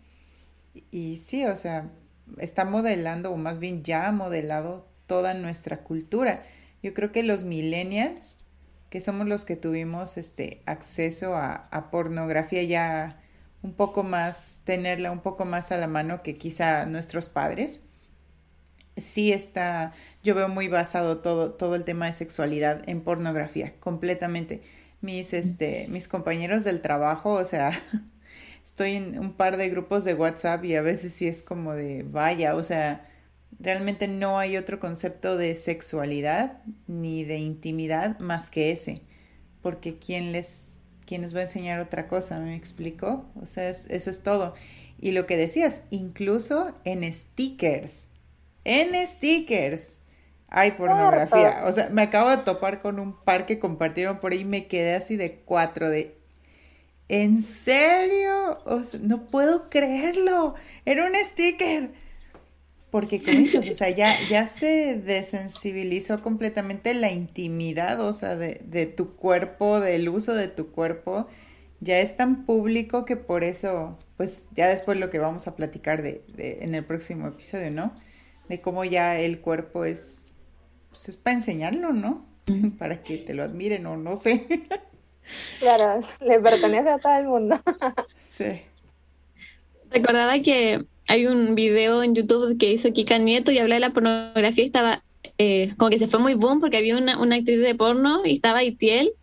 Y, 0.91 1.17
sí, 1.17 1.45
o 1.45 1.55
sea, 1.55 1.91
está 2.37 2.65
modelando, 2.65 3.31
o 3.31 3.37
más 3.37 3.59
bien 3.59 3.83
ya 3.83 4.07
ha 4.07 4.11
modelado 4.11 4.87
toda 5.07 5.33
nuestra 5.33 5.83
cultura. 5.83 6.43
Yo 6.81 6.93
creo 6.93 7.11
que 7.11 7.23
los 7.23 7.43
millennials, 7.43 8.37
que 8.89 9.01
somos 9.01 9.27
los 9.27 9.45
que 9.45 9.55
tuvimos 9.55 10.17
este 10.17 10.61
acceso 10.65 11.35
a, 11.35 11.67
a 11.71 11.91
pornografía 11.91 12.63
ya 12.63 13.21
un 13.61 13.73
poco 13.73 14.03
más, 14.03 14.61
tenerla 14.65 15.11
un 15.11 15.21
poco 15.21 15.45
más 15.45 15.71
a 15.71 15.77
la 15.77 15.87
mano 15.87 16.21
que 16.23 16.37
quizá 16.37 16.85
nuestros 16.85 17.29
padres, 17.29 17.81
sí 18.97 19.31
está, 19.31 19.93
yo 20.23 20.33
veo 20.33 20.47
muy 20.47 20.69
basado 20.69 21.17
todo, 21.19 21.51
todo 21.51 21.75
el 21.75 21.83
tema 21.83 22.05
de 22.05 22.13
sexualidad 22.13 22.87
en 22.87 23.01
pornografía, 23.01 23.73
completamente. 23.79 24.61
Mis, 25.01 25.33
este, 25.33 25.87
mis 25.89 26.07
compañeros 26.07 26.63
del 26.63 26.79
trabajo, 26.81 27.33
o 27.33 27.43
sea, 27.43 27.71
estoy 28.63 28.93
en 28.93 29.19
un 29.19 29.33
par 29.33 29.57
de 29.57 29.69
grupos 29.69 30.05
de 30.05 30.13
WhatsApp 30.13 30.63
y 30.63 30.75
a 30.75 30.81
veces 30.81 31.13
sí 31.13 31.27
es 31.27 31.41
como 31.41 31.73
de, 31.73 32.03
vaya, 32.03 32.55
o 32.55 32.63
sea, 32.63 33.05
realmente 33.59 34.07
no 34.07 34.39
hay 34.39 34.55
otro 34.55 34.79
concepto 34.79 35.37
de 35.37 35.55
sexualidad 35.55 36.61
ni 36.87 37.25
de 37.25 37.37
intimidad 37.39 38.17
más 38.19 38.49
que 38.49 38.71
ese, 38.71 39.01
porque 39.61 39.97
¿quién 39.97 40.31
les, 40.31 40.75
quién 41.05 41.21
les 41.23 41.35
va 41.35 41.39
a 41.39 41.43
enseñar 41.43 41.81
otra 41.81 42.07
cosa? 42.07 42.39
¿Me 42.39 42.55
explico? 42.55 43.25
O 43.41 43.45
sea, 43.45 43.67
eso 43.69 44.09
es 44.09 44.23
todo. 44.23 44.55
Y 45.01 45.11
lo 45.11 45.27
que 45.27 45.35
decías, 45.35 45.81
incluso 45.89 46.73
en 46.85 47.03
stickers, 47.13 48.05
en 48.63 48.95
stickers 49.05 49.99
hay 50.53 50.71
pornografía. 50.71 51.63
O 51.65 51.73
sea, 51.73 51.89
me 51.89 52.03
acabo 52.03 52.29
de 52.29 52.37
topar 52.37 52.81
con 52.81 52.99
un 52.99 53.13
par 53.23 53.45
que 53.45 53.59
compartieron 53.59 54.19
por 54.19 54.31
ahí 54.31 54.41
y 54.41 54.45
me 54.45 54.67
quedé 54.67 54.95
así 54.95 55.17
de 55.17 55.41
cuatro 55.45 55.89
de... 55.89 56.15
¿En 57.09 57.41
serio? 57.41 58.59
O 58.65 58.83
sea, 58.83 58.99
no 59.03 59.25
puedo 59.27 59.69
creerlo. 59.69 60.55
Era 60.85 61.05
un 61.05 61.13
sticker. 61.15 61.91
Porque 62.91 63.21
como 63.21 63.37
dices, 63.37 63.67
o 63.69 63.73
sea, 63.73 63.89
ya, 63.89 64.13
ya 64.29 64.47
se 64.47 64.95
desensibilizó 64.95 66.21
completamente 66.21 66.93
la 66.93 67.11
intimidad, 67.11 67.99
o 68.01 68.13
sea, 68.13 68.35
de, 68.35 68.61
de 68.65 68.85
tu 68.85 69.15
cuerpo, 69.15 69.79
del 69.79 70.09
uso 70.09 70.33
de 70.35 70.47
tu 70.47 70.71
cuerpo. 70.71 71.27
Ya 71.79 71.99
es 71.99 72.15
tan 72.15 72.45
público 72.45 73.05
que 73.05 73.17
por 73.17 73.43
eso, 73.43 73.97
pues 74.17 74.45
ya 74.51 74.67
después 74.67 74.99
lo 74.99 75.09
que 75.09 75.19
vamos 75.19 75.47
a 75.47 75.55
platicar 75.55 76.03
de, 76.03 76.23
de 76.29 76.59
en 76.61 76.75
el 76.75 76.85
próximo 76.85 77.27
episodio, 77.27 77.71
¿no? 77.71 77.93
de 78.49 78.61
cómo 78.61 78.83
ya 78.85 79.19
el 79.19 79.39
cuerpo 79.41 79.85
es, 79.85 80.22
pues 80.93 81.09
es 81.09 81.17
para 81.17 81.37
enseñarlo, 81.37 81.91
¿no? 81.91 82.23
para 82.77 83.01
que 83.01 83.17
te 83.17 83.33
lo 83.33 83.43
admiren 83.43 83.85
o 83.87 83.97
no 83.97 84.15
sé. 84.15 84.45
claro, 85.59 86.05
le 86.21 86.39
pertenece 86.39 86.89
a 86.89 86.99
todo 86.99 87.17
el 87.17 87.25
mundo. 87.25 87.59
sí. 88.19 88.61
Recordaba 89.89 90.39
que 90.39 90.85
hay 91.07 91.25
un 91.25 91.55
video 91.55 92.03
en 92.03 92.13
YouTube 92.13 92.57
que 92.59 92.71
hizo 92.71 92.93
Kika 92.93 93.17
Nieto 93.17 93.51
y 93.51 93.57
habla 93.57 93.75
de 93.75 93.81
la 93.81 93.89
pornografía 93.89 94.63
y 94.63 94.67
estaba 94.67 95.03
eh, 95.39 95.73
como 95.77 95.89
que 95.89 95.97
se 95.97 96.07
fue 96.07 96.19
muy 96.19 96.35
boom 96.35 96.59
porque 96.59 96.77
había 96.77 96.95
una, 96.95 97.19
una 97.19 97.37
actriz 97.37 97.59
de 97.59 97.73
porno 97.73 98.21
y 98.23 98.35
estaba 98.35 98.63
Itiel. 98.63 99.13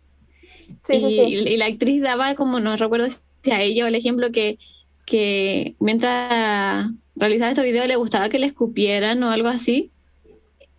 Sí, 0.85 0.95
y, 0.95 1.37
y, 1.37 1.57
la 1.57 1.67
actriz 1.67 2.01
daba 2.01 2.35
como, 2.35 2.59
no 2.59 2.75
recuerdo 2.75 3.07
si 3.43 3.51
a 3.51 3.61
ella 3.61 3.85
o 3.85 3.87
el 3.87 3.95
ejemplo 3.95 4.31
que, 4.31 4.57
que 5.05 5.73
mientras 5.79 6.89
realizaba 7.15 7.51
ese 7.51 7.63
video 7.63 7.87
le 7.87 7.95
gustaba 7.95 8.29
que 8.29 8.39
le 8.39 8.47
escupieran 8.47 9.23
o 9.23 9.31
algo 9.31 9.47
así. 9.47 9.91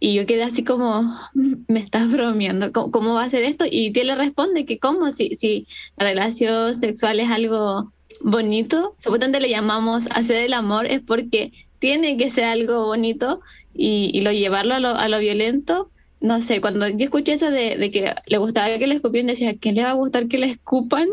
Y 0.05 0.15
yo 0.15 0.27
quedé 0.27 0.43
así 0.43 0.65
como, 0.65 1.17
me 1.69 1.79
estás 1.79 2.11
bromeando, 2.11 2.73
¿cómo, 2.73 3.15
va 3.15 3.23
a 3.23 3.31
ser 3.31 3.45
esto? 3.45 3.65
Y 3.71 3.97
él 3.97 4.09
le 4.09 4.17
responde 4.17 4.67
que 4.67 4.81
cómo, 4.81 5.13
si, 5.13 5.37
si 5.37 5.69
la 5.97 6.07
relación 6.07 6.75
sexual 6.75 7.21
es 7.21 7.31
algo 7.31 7.93
bonito, 8.21 8.97
supuestamente 8.99 9.39
le 9.39 9.49
llamamos 9.49 10.09
hacer 10.11 10.39
el 10.39 10.55
amor, 10.55 10.87
es 10.87 11.03
porque 11.03 11.53
tiene 11.79 12.17
que 12.17 12.31
ser 12.31 12.47
algo 12.47 12.87
bonito 12.87 13.43
y, 13.75 14.21
lo 14.23 14.33
llevarlo 14.33 14.75
a 14.75 14.81
lo, 14.81 14.89
a 14.89 15.07
lo, 15.07 15.21
violento. 15.21 15.89
No 16.21 16.41
sé, 16.41 16.61
cuando 16.61 16.89
yo 16.89 17.05
escuché 17.05 17.35
eso 17.35 17.53
de, 17.53 17.93
que 17.93 18.13
le 18.27 18.39
gustaba 18.39 18.77
que 18.79 18.89
le 18.89 18.97
escupieran, 18.97 19.29
decía, 19.29 19.55
¿qué 19.55 19.71
le 19.71 19.85
va 19.85 19.91
a 19.91 19.95
gustar 19.95 20.27
que 20.27 20.39
le 20.39 20.51
escupan? 20.51 21.09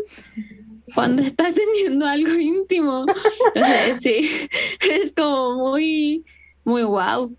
cuando 0.96 1.22
estás 1.22 1.54
teniendo 1.84 2.06
algo 2.06 2.34
íntimo. 2.34 3.06
Entonces, 3.54 3.98
sí, 4.00 4.48
es 4.90 5.12
como 5.12 5.70
muy, 5.70 6.24
muy 6.64 6.82
wow. 6.82 7.36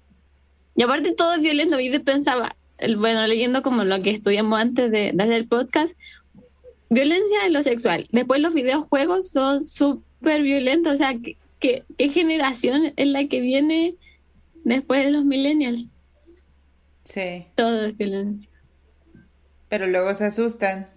Y 0.75 0.83
aparte 0.83 1.13
todo 1.13 1.33
es 1.33 1.41
violento. 1.41 1.79
Yo 1.79 2.03
pensaba, 2.03 2.55
bueno, 2.97 3.25
leyendo 3.27 3.61
como 3.61 3.83
lo 3.83 4.01
que 4.01 4.11
estudiamos 4.11 4.59
antes 4.59 4.91
de, 4.91 5.13
hacer 5.17 5.33
el 5.33 5.47
podcast, 5.47 5.95
violencia 6.89 7.45
en 7.45 7.53
lo 7.53 7.63
sexual. 7.63 8.07
Después 8.11 8.41
los 8.41 8.53
videojuegos 8.53 9.29
son 9.29 9.65
súper 9.65 10.41
violentos. 10.41 10.93
O 10.93 10.97
sea, 10.97 11.15
¿qué, 11.19 11.37
¿qué, 11.59 12.09
generación 12.09 12.93
es 12.95 13.07
la 13.07 13.27
que 13.27 13.41
viene 13.41 13.95
después 14.63 15.05
de 15.05 15.11
los 15.11 15.25
millennials? 15.25 15.85
Sí. 17.03 17.45
Todo 17.55 17.85
es 17.85 17.97
violencia. 17.97 18.49
Pero 19.69 19.87
luego 19.87 20.13
se 20.15 20.25
asustan. 20.25 20.89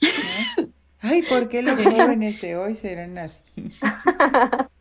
Ay, 1.00 1.22
¿por 1.22 1.48
qué 1.48 1.62
los 1.62 1.74
jóvenes 1.82 2.40
de 2.40 2.56
hoy 2.56 2.74
serán 2.76 3.18
así? 3.18 3.42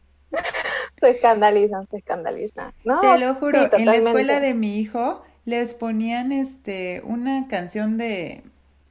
se 1.04 1.10
escandalizan, 1.10 1.86
se 1.90 1.98
escandalizan. 1.98 2.72
No, 2.86 3.02
Te 3.02 3.20
lo 3.20 3.36
juro, 3.36 3.70
en 3.74 3.86
la 3.86 3.96
escuela 3.96 4.40
de 4.40 4.54
mi 4.54 4.80
hijo 4.80 5.22
les 5.44 5.74
ponían 5.74 6.32
este 6.32 7.02
una 7.04 7.50
canción 7.50 7.98
de, 7.98 8.42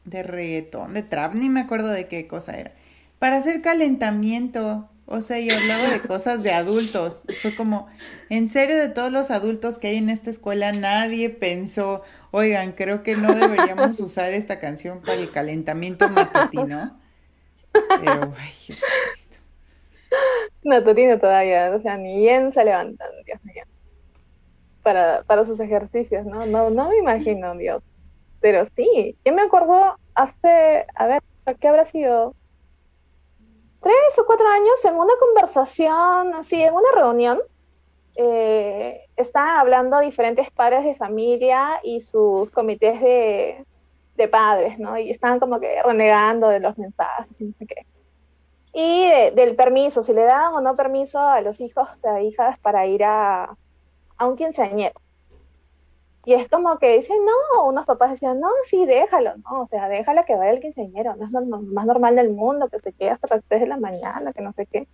de 0.05 0.23
reggaetón, 0.23 0.93
de 0.93 1.03
trap, 1.03 1.33
ni 1.33 1.49
me 1.49 1.61
acuerdo 1.61 1.89
de 1.89 2.09
qué 2.09 2.27
cosa 2.27 2.59
era, 2.59 2.73
para 3.19 3.39
hacer 3.39 3.63
calentamiento. 3.63 4.89
O 5.05 5.21
sea, 5.21 5.41
y 5.41 5.51
hablaba 5.51 5.91
de 5.91 6.01
cosas 6.01 6.43
de 6.43 6.53
adultos. 6.53 7.23
Fue 7.43 7.55
como, 7.55 7.89
en 8.31 8.49
serio, 8.49 8.77
de 8.77 8.89
todos 8.89 9.11
los 9.11 9.31
adultos 9.31 9.79
que 9.79 9.89
hay 9.89 9.97
en 9.97 10.09
esta 10.09 10.31
escuela, 10.31 10.73
nadie 10.73 11.29
pensó, 11.29 12.03
oigan, 12.31 12.73
creo 12.73 13.03
que 13.03 13.17
no 13.17 13.35
deberíamos 13.35 13.99
usar 14.01 14.33
esta 14.33 14.59
canción 14.59 15.01
para 15.03 15.15
el 15.15 15.31
calentamiento 15.31 16.09
matutino. 16.09 16.97
Pero, 17.73 18.33
ay, 18.39 18.51
Jesucristo. 18.51 19.22
No, 20.65 20.83
Totino 20.85 21.19
todavía, 21.19 21.75
o 21.75 21.81
sea, 21.83 21.97
ni 21.97 22.19
bien 22.19 22.53
se 22.53 22.65
levantan, 22.65 23.09
Dios 23.27 23.43
mío. 23.45 23.65
Para, 24.83 25.23
para 25.25 25.45
sus 25.45 25.59
ejercicios, 25.59 26.25
¿no? 26.25 26.47
No, 26.47 26.71
no 26.71 26.89
me 26.89 26.99
imagino, 26.99 27.55
Dios. 27.57 27.83
Pero 28.41 28.65
sí, 28.77 29.17
yo 29.25 29.33
me 29.33 29.43
acuerdo 29.43 29.97
hace, 30.15 30.87
a 30.95 31.07
ver, 31.07 31.23
¿qué 31.59 31.69
habrá 31.69 31.85
sido? 31.85 32.35
Tres 33.81 34.19
o 34.19 34.25
cuatro 34.27 34.47
años 34.47 34.85
en 34.85 34.95
una 34.95 35.15
conversación, 35.19 36.35
así, 36.35 36.63
en 36.63 36.75
una 36.75 36.93
reunión, 36.95 37.41
eh, 38.15 39.01
estaban 39.17 39.59
hablando 39.59 39.99
diferentes 40.01 40.51
padres 40.51 40.85
de 40.85 40.95
familia 40.95 41.81
y 41.83 42.01
sus 42.01 42.51
comités 42.51 43.01
de, 43.01 43.65
de 44.17 44.29
padres, 44.29 44.79
¿no? 44.79 44.99
Y 44.99 45.11
estaban 45.11 45.41
como 45.41 45.59
que 45.59 45.83
renegando 45.83 46.49
de 46.49 46.61
los 46.61 46.77
mensajes 46.79 47.27
no 47.41 47.53
sé 47.59 47.67
qué. 47.67 47.87
Y 48.73 49.09
del 49.35 49.55
permiso, 49.55 50.03
si 50.03 50.13
le 50.13 50.23
daban 50.23 50.55
o 50.55 50.61
no 50.61 50.75
permiso 50.75 51.19
a 51.19 51.41
los 51.43 51.61
hijos 51.61 51.89
de 52.03 52.25
hijas 52.25 52.59
para 52.61 52.87
ir 52.87 53.05
a, 53.05 53.57
a 54.17 54.27
un 54.27 54.37
quinceañero. 54.37 54.99
Y 56.25 56.35
es 56.35 56.49
como 56.49 56.79
que 56.79 56.97
dicen, 56.97 57.19
no, 57.25 57.67
unos 57.67 57.85
papás 57.85 58.11
decían, 58.11 58.39
no, 58.39 58.49
sí, 58.65 58.87
déjalo, 58.87 59.37
¿no? 59.39 59.63
O 59.63 59.67
sea, 59.67 59.89
déjalo 59.89 60.25
que 60.25 60.37
vaya 60.37 60.53
el 60.53 60.61
quinceañero, 60.61 61.17
no 61.17 61.25
es 61.27 61.33
lo 61.33 61.43
más 61.43 61.85
normal 61.85 62.15
del 62.15 62.31
mundo, 62.31 62.69
que 62.69 62.79
se 62.79 62.93
quede 62.93 63.11
hasta 63.11 63.35
las 63.35 63.45
3 63.49 63.63
de 63.63 63.67
la 63.67 63.77
mañana, 63.77 64.33
que 64.33 64.41
no 64.41 64.53
sé 64.53 64.67
qué. 64.67 64.87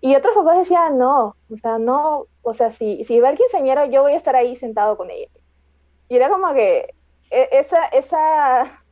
Y 0.00 0.16
otros 0.16 0.34
papás 0.34 0.58
decían, 0.58 0.98
no, 0.98 1.36
o 1.50 1.56
sea, 1.56 1.78
no, 1.78 2.26
o 2.42 2.52
sea, 2.52 2.70
si, 2.70 3.04
si 3.04 3.20
va 3.20 3.30
el 3.30 3.38
quinceañero, 3.38 3.84
yo 3.86 4.02
voy 4.02 4.12
a 4.12 4.16
estar 4.16 4.34
ahí 4.34 4.56
sentado 4.56 4.96
con 4.96 5.10
ella. 5.10 5.28
Y 6.08 6.16
era 6.16 6.28
como 6.28 6.52
que, 6.52 6.94
e, 7.30 7.48
esa, 7.52 7.86
esa, 7.86 8.83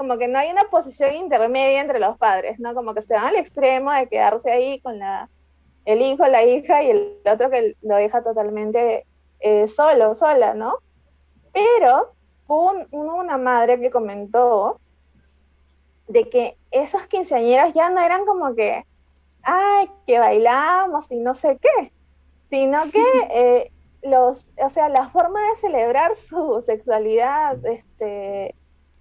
como 0.00 0.16
que 0.16 0.28
no 0.28 0.38
hay 0.38 0.50
una 0.50 0.64
posición 0.70 1.14
intermedia 1.14 1.78
entre 1.78 1.98
los 1.98 2.16
padres, 2.16 2.58
¿no? 2.58 2.74
Como 2.74 2.94
que 2.94 3.02
se 3.02 3.12
van 3.12 3.26
al 3.26 3.36
extremo 3.36 3.92
de 3.92 4.08
quedarse 4.08 4.50
ahí 4.50 4.80
con 4.80 4.98
la, 4.98 5.28
el 5.84 6.00
hijo, 6.00 6.26
la 6.26 6.42
hija 6.42 6.82
y 6.82 6.88
el 6.88 7.18
otro 7.30 7.50
que 7.50 7.76
lo 7.82 7.96
deja 7.96 8.22
totalmente 8.22 9.04
eh, 9.40 9.68
solo, 9.68 10.14
sola, 10.14 10.54
¿no? 10.54 10.78
Pero 11.52 12.14
hubo 12.46 12.72
una 13.14 13.36
madre 13.36 13.78
que 13.78 13.90
comentó 13.90 14.80
de 16.08 16.30
que 16.30 16.56
esas 16.70 17.06
quinceañeras 17.06 17.74
ya 17.74 17.90
no 17.90 18.00
eran 18.00 18.24
como 18.24 18.54
que, 18.54 18.86
ay, 19.42 19.90
que 20.06 20.18
bailamos 20.18 21.10
y 21.10 21.16
no 21.16 21.34
sé 21.34 21.58
qué, 21.60 21.92
sino 22.48 22.84
que 22.90 23.04
eh, 23.34 23.72
los, 24.00 24.48
o 24.56 24.70
sea, 24.70 24.88
la 24.88 25.10
forma 25.10 25.42
de 25.50 25.56
celebrar 25.56 26.16
su 26.16 26.62
sexualidad 26.62 27.62
este, 27.66 28.54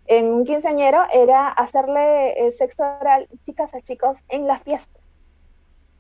en 0.09 0.33
un 0.33 0.43
quinceañero 0.43 1.03
era 1.13 1.47
hacerle 1.47 2.33
el 2.33 2.51
sexo 2.51 2.83
oral 2.99 3.29
chicas 3.45 3.75
a 3.75 3.81
chicos 3.81 4.17
en 4.27 4.47
la 4.47 4.57
fiesta. 4.57 4.99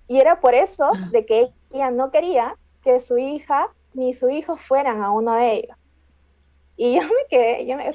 Y 0.07 0.19
era 0.19 0.39
por 0.39 0.55
eso 0.55 0.85
ah. 0.85 1.09
de 1.11 1.25
que 1.27 1.49
ella 1.71 1.91
no 1.91 2.09
quería 2.09 2.55
que 2.83 2.99
su 2.99 3.19
hija 3.19 3.69
ni 3.93 4.15
su 4.15 4.29
hijo 4.29 4.57
fueran 4.57 5.03
a 5.03 5.11
uno 5.11 5.35
de 5.35 5.53
ellos. 5.53 5.77
Y 6.75 6.95
yo 6.95 7.01
me 7.03 7.25
quedé, 7.29 7.67
yo 7.67 7.77
me, 7.77 7.91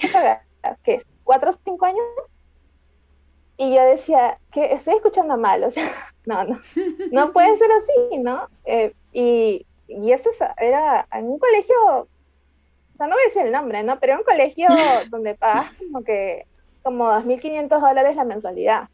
¿qué? 0.85 1.03
¿Cuatro 1.24 1.50
o 1.50 1.53
cinco 1.64 1.85
años? 1.87 2.05
Y 3.57 3.74
yo 3.74 3.83
decía, 3.83 4.38
que 4.53 4.72
estoy 4.72 4.94
escuchando 4.94 5.37
mal, 5.37 5.64
o 5.64 5.70
sea, 5.72 5.90
no, 6.27 6.44
no, 6.44 6.61
no 7.11 7.33
puede 7.33 7.57
ser 7.57 7.70
así, 7.72 8.18
¿no? 8.18 8.48
Eh, 8.64 8.94
y, 9.12 9.66
y, 9.88 10.12
eso 10.12 10.31
era 10.59 11.09
en 11.12 11.27
un 11.27 11.38
colegio, 11.38 12.09
o 12.95 12.97
sea, 12.97 13.07
no 13.07 13.15
voy 13.15 13.23
a 13.23 13.27
decir 13.27 13.43
el 13.43 13.53
nombre, 13.53 13.83
¿no? 13.83 13.99
Pero 13.99 14.17
un 14.17 14.25
colegio 14.25 14.69
donde 15.11 15.35
pagas 15.35 15.73
como 15.75 16.05
que, 16.05 16.47
como 16.83 17.07
2.500 17.09 17.81
dólares 17.81 18.17
la 18.17 18.25
mensualidad. 18.25 18.89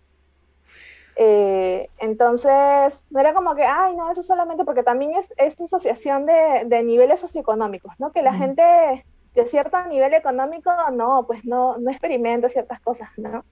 Eh, 1.17 1.91
entonces, 1.99 3.05
no 3.11 3.21
era 3.21 3.35
como 3.35 3.55
que, 3.55 3.65
ay, 3.65 3.95
no, 3.95 4.11
eso 4.11 4.23
solamente 4.23 4.65
porque 4.65 4.83
también 4.83 5.17
es, 5.17 5.29
es 5.37 5.61
asociación 5.61 6.25
de, 6.25 6.63
de, 6.65 6.83
niveles 6.83 7.21
socioeconómicos, 7.21 7.93
¿no? 7.99 8.11
Que 8.11 8.23
la 8.23 8.33
gente 8.33 9.05
de 9.35 9.47
cierto 9.47 9.85
nivel 9.85 10.15
económico 10.15 10.73
no, 10.93 11.27
pues 11.27 11.45
no, 11.45 11.77
no 11.77 11.91
experimenta 11.91 12.49
ciertas 12.49 12.81
cosas, 12.81 13.11
¿no? 13.19 13.45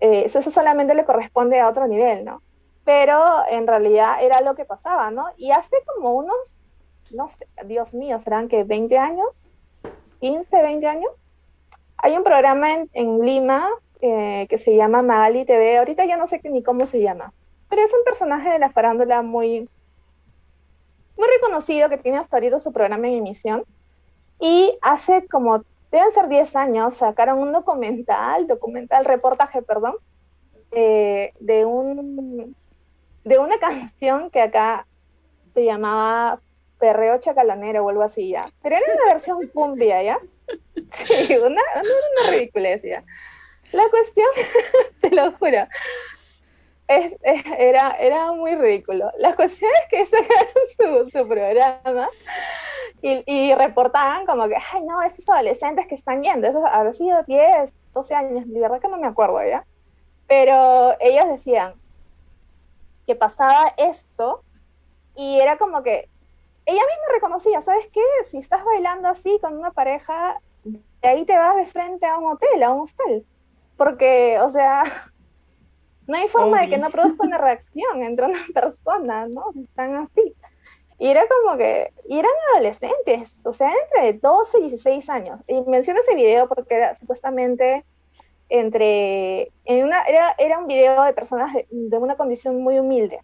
Eh, 0.00 0.24
eso, 0.26 0.38
eso, 0.38 0.50
solamente 0.50 0.94
le 0.94 1.06
corresponde 1.06 1.58
a 1.60 1.68
otro 1.68 1.86
nivel, 1.86 2.26
¿no? 2.26 2.42
Pero 2.84 3.24
en 3.50 3.66
realidad 3.66 4.22
era 4.22 4.42
lo 4.42 4.54
que 4.54 4.66
pasaba, 4.66 5.10
¿no? 5.10 5.26
Y 5.38 5.50
hace 5.50 5.76
como 5.86 6.12
unos, 6.12 6.36
no 7.10 7.28
sé, 7.28 7.46
Dios 7.64 7.94
mío, 7.94 8.18
serán 8.18 8.48
que 8.48 8.64
20 8.64 8.98
años, 8.98 9.28
15, 10.20 10.62
20 10.62 10.86
años, 10.86 11.20
hay 11.96 12.16
un 12.16 12.24
programa 12.24 12.72
en, 12.72 12.90
en 12.92 13.20
Lima 13.20 13.68
eh, 14.00 14.46
que 14.48 14.58
se 14.58 14.76
llama 14.76 15.02
Magali 15.02 15.44
TV. 15.44 15.78
Ahorita 15.78 16.04
ya 16.04 16.16
no 16.16 16.28
sé 16.28 16.40
ni 16.44 16.62
cómo 16.62 16.86
se 16.86 17.00
llama, 17.00 17.32
pero 17.68 17.82
es 17.82 17.92
un 17.92 18.04
personaje 18.04 18.48
de 18.50 18.60
la 18.60 18.70
farándula 18.70 19.22
muy, 19.22 19.68
muy 21.16 21.28
reconocido 21.34 21.88
que 21.88 21.98
tiene 21.98 22.18
hasta 22.18 22.36
ahorita 22.36 22.60
su 22.60 22.72
programa 22.72 23.08
en 23.08 23.14
emisión. 23.14 23.64
Y 24.38 24.78
hace 24.82 25.26
como, 25.26 25.64
deben 25.90 26.12
ser 26.12 26.28
10 26.28 26.54
años, 26.54 26.94
sacaron 26.94 27.40
un 27.40 27.50
documental, 27.50 28.46
documental, 28.46 29.04
reportaje, 29.04 29.62
perdón, 29.62 29.96
eh, 30.70 31.32
de, 31.40 31.64
un, 31.64 32.54
de 33.24 33.38
una 33.38 33.58
canción 33.60 34.30
que 34.30 34.42
acá 34.42 34.86
se 35.54 35.64
llamaba 35.64 36.40
Perreo 36.78 37.18
Chacalanero 37.18 37.84
o 37.84 37.88
algo 37.88 38.02
así, 38.02 38.30
¿ya? 38.30 38.50
Pero 38.62 38.76
era 38.76 38.84
una 38.94 39.12
versión 39.12 39.46
cumbia, 39.48 40.02
¿ya? 40.02 40.18
Sí, 40.92 41.36
una, 41.36 41.48
una, 41.48 41.62
una 41.82 42.30
ridiculez, 42.30 42.82
¿ya? 42.82 43.04
La 43.72 43.88
cuestión, 43.90 44.28
te 45.00 45.10
lo 45.10 45.32
juro, 45.32 45.66
es, 46.88 47.14
era, 47.22 47.92
era 48.00 48.32
muy 48.32 48.54
ridículo. 48.54 49.10
La 49.18 49.36
cuestión 49.36 49.70
es 49.82 49.88
que 49.90 50.06
sacaron 50.76 51.04
su, 51.04 51.10
su 51.10 51.28
programa 51.28 52.08
y, 53.02 53.22
y, 53.26 53.54
reportaban 53.54 54.26
como 54.26 54.48
que, 54.48 54.56
ay, 54.56 54.82
no, 54.82 55.02
esos 55.02 55.28
adolescentes 55.28 55.86
que 55.86 55.94
están 55.94 56.22
yendo, 56.22 56.48
esos 56.48 56.64
habrán 56.64 56.94
sido 56.94 57.22
10, 57.24 57.70
12 57.92 58.14
años, 58.14 58.48
de 58.48 58.60
verdad 58.60 58.80
que 58.80 58.88
no 58.88 58.96
me 58.96 59.06
acuerdo 59.06 59.44
ya. 59.44 59.64
Pero 60.26 60.96
ellos 61.00 61.28
decían 61.28 61.74
que 63.06 63.14
pasaba 63.14 63.72
esto 63.76 64.42
y 65.14 65.40
era 65.40 65.56
como 65.56 65.82
que 65.82 66.08
ella 66.68 66.82
misma 66.82 67.14
reconocía, 67.14 67.62
¿sabes 67.62 67.86
qué? 67.92 68.00
Si 68.26 68.38
estás 68.38 68.64
bailando 68.64 69.08
así 69.08 69.38
con 69.40 69.56
una 69.56 69.72
pareja, 69.72 70.40
de 70.64 71.08
ahí 71.08 71.24
te 71.24 71.36
vas 71.36 71.56
de 71.56 71.66
frente 71.66 72.06
a 72.06 72.18
un 72.18 72.32
hotel, 72.32 72.62
a 72.62 72.70
un 72.70 72.82
hostel 72.82 73.26
porque, 73.78 74.38
o 74.40 74.50
sea, 74.50 74.84
no 76.06 76.18
hay 76.18 76.28
forma 76.28 76.60
de 76.60 76.68
que 76.68 76.76
no 76.76 76.90
produzca 76.90 77.26
una 77.26 77.38
reacción 77.38 78.02
entre 78.02 78.26
una 78.26 78.44
persona, 78.54 79.26
¿no? 79.26 79.44
Están 79.58 79.96
así. 79.96 80.34
Y 80.98 81.08
era 81.08 81.22
como 81.28 81.56
que, 81.56 81.92
y 82.08 82.18
eran 82.18 82.32
adolescentes, 82.52 83.38
o 83.44 83.52
sea, 83.52 83.70
entre 83.84 84.18
12 84.18 84.58
y 84.58 84.62
16 84.62 85.08
años. 85.08 85.40
Y 85.46 85.60
menciono 85.62 86.00
ese 86.00 86.16
video 86.16 86.48
porque 86.48 86.74
era 86.74 86.94
supuestamente 86.96 87.84
entre, 88.48 89.52
en 89.64 89.84
una, 89.84 90.02
era, 90.02 90.34
era 90.38 90.58
un 90.58 90.66
video 90.66 91.04
de 91.04 91.12
personas 91.12 91.54
de, 91.54 91.98
una 91.98 92.16
condición 92.16 92.60
muy 92.60 92.80
humilde. 92.80 93.20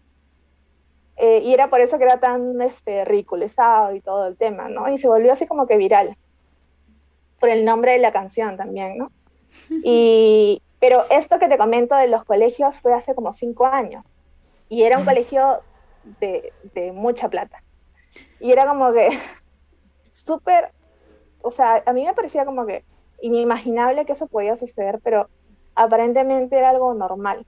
Eh, 1.17 1.41
y 1.43 1.53
era 1.53 1.69
por 1.69 1.79
eso 1.79 1.97
que 1.97 2.03
era 2.03 2.19
tan 2.19 2.61
este, 2.61 3.05
ridiculizado 3.05 3.95
y 3.95 4.01
todo 4.01 4.27
el 4.27 4.37
tema, 4.37 4.67
¿no? 4.67 4.89
Y 4.91 4.97
se 4.97 5.07
volvió 5.07 5.31
así 5.31 5.47
como 5.47 5.65
que 5.65 5.77
viral. 5.77 6.17
Por 7.39 7.49
el 7.49 7.63
nombre 7.63 7.93
de 7.93 7.99
la 7.99 8.11
canción 8.11 8.57
también, 8.57 8.97
¿no? 8.97 9.07
Y, 9.83 10.61
pero 10.79 11.05
esto 11.09 11.39
que 11.39 11.47
te 11.47 11.57
comento 11.57 11.95
de 11.95 12.07
los 12.07 12.25
colegios 12.25 12.75
fue 12.77 12.93
hace 12.93 13.15
como 13.15 13.31
cinco 13.31 13.65
años. 13.65 14.03
Y 14.67 14.83
era 14.83 14.97
un 14.97 15.05
colegio 15.05 15.61
de, 16.19 16.51
de 16.73 16.91
mucha 16.91 17.29
plata. 17.29 17.63
Y 18.39 18.51
era 18.51 18.67
como 18.67 18.91
que 18.91 19.09
súper, 20.11 20.71
o 21.41 21.51
sea, 21.51 21.81
a 21.85 21.93
mí 21.93 22.05
me 22.05 22.13
parecía 22.13 22.45
como 22.45 22.65
que 22.65 22.83
inimaginable 23.21 24.05
que 24.05 24.13
eso 24.13 24.27
podía 24.27 24.55
suceder, 24.55 24.99
pero 25.03 25.29
aparentemente 25.75 26.57
era 26.57 26.69
algo 26.69 26.93
normal. 26.93 27.45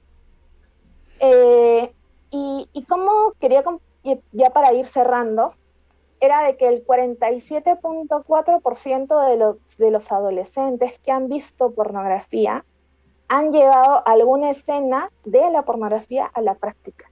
Eh, 1.20 1.92
y, 2.32 2.70
y 2.74 2.84
como 2.84 3.34
quería, 3.40 3.64
ya 4.32 4.50
para 4.52 4.74
ir 4.74 4.88
cerrando, 4.88 5.54
era 6.20 6.44
de 6.44 6.58
que 6.58 6.68
el 6.68 6.86
47.4% 6.86 9.30
de 9.30 9.38
los, 9.38 9.56
de 9.78 9.92
los 9.92 10.12
adolescentes 10.12 11.00
que 11.00 11.12
han 11.12 11.30
visto 11.30 11.72
pornografía 11.72 12.66
han 13.28 13.52
llevado 13.52 14.08
alguna 14.08 14.52
escena 14.52 15.12
de 15.26 15.50
la 15.52 15.64
pornografía 15.64 16.26
a 16.26 16.42
la 16.42 16.56
práctica. 16.56 17.12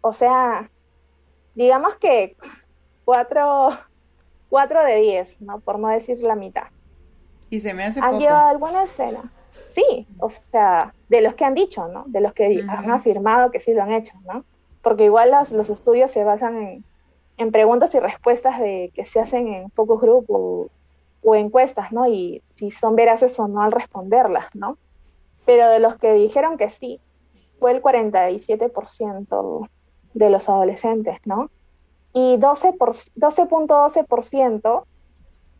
O 0.00 0.12
sea, 0.12 0.70
digamos 1.54 1.96
que 1.96 2.36
4, 3.04 3.78
de 4.86 4.96
10, 4.96 5.42
¿no? 5.42 5.60
Por 5.60 5.78
no 5.78 5.88
decir 5.88 6.18
la 6.22 6.34
mitad. 6.34 6.68
Y 7.50 7.60
se 7.60 7.74
me 7.74 7.84
hace 7.84 8.00
¿Han 8.00 8.18
llevado 8.18 8.48
alguna 8.48 8.84
escena? 8.84 9.30
Sí, 9.78 10.06
o 10.18 10.28
sea, 10.28 10.92
de 11.08 11.20
los 11.20 11.34
que 11.34 11.44
han 11.44 11.54
dicho, 11.54 11.86
¿no? 11.86 12.02
De 12.08 12.20
los 12.20 12.32
que 12.32 12.64
han 12.68 12.90
afirmado 12.90 13.52
que 13.52 13.60
sí 13.60 13.72
lo 13.72 13.84
han 13.84 13.92
hecho, 13.92 14.12
¿no? 14.26 14.44
Porque 14.82 15.04
igual 15.04 15.30
los 15.52 15.70
estudios 15.70 16.10
se 16.10 16.24
basan 16.24 16.60
en, 16.60 16.84
en 17.36 17.52
preguntas 17.52 17.94
y 17.94 18.00
respuestas 18.00 18.58
de, 18.58 18.90
que 18.94 19.04
se 19.04 19.20
hacen 19.20 19.46
en 19.46 19.70
focus 19.70 20.00
group 20.00 20.24
o, 20.28 20.68
encuestas, 21.34 21.92
¿no? 21.92 22.08
Y 22.08 22.42
si 22.54 22.70
son 22.70 22.96
veraces 22.96 23.38
o 23.38 23.48
no 23.48 23.60
al 23.62 23.70
responderlas, 23.70 24.46
¿no? 24.54 24.78
Pero 25.44 25.68
de 25.68 25.78
los 25.78 25.98
que 25.98 26.14
dijeron 26.14 26.56
que 26.56 26.70
sí, 26.70 27.02
fue 27.60 27.72
el 27.72 27.82
47% 27.82 29.68
de 30.14 30.30
los 30.30 30.48
adolescentes, 30.48 31.18
¿no? 31.26 31.50
Y 32.14 32.38
12.12% 32.38 34.84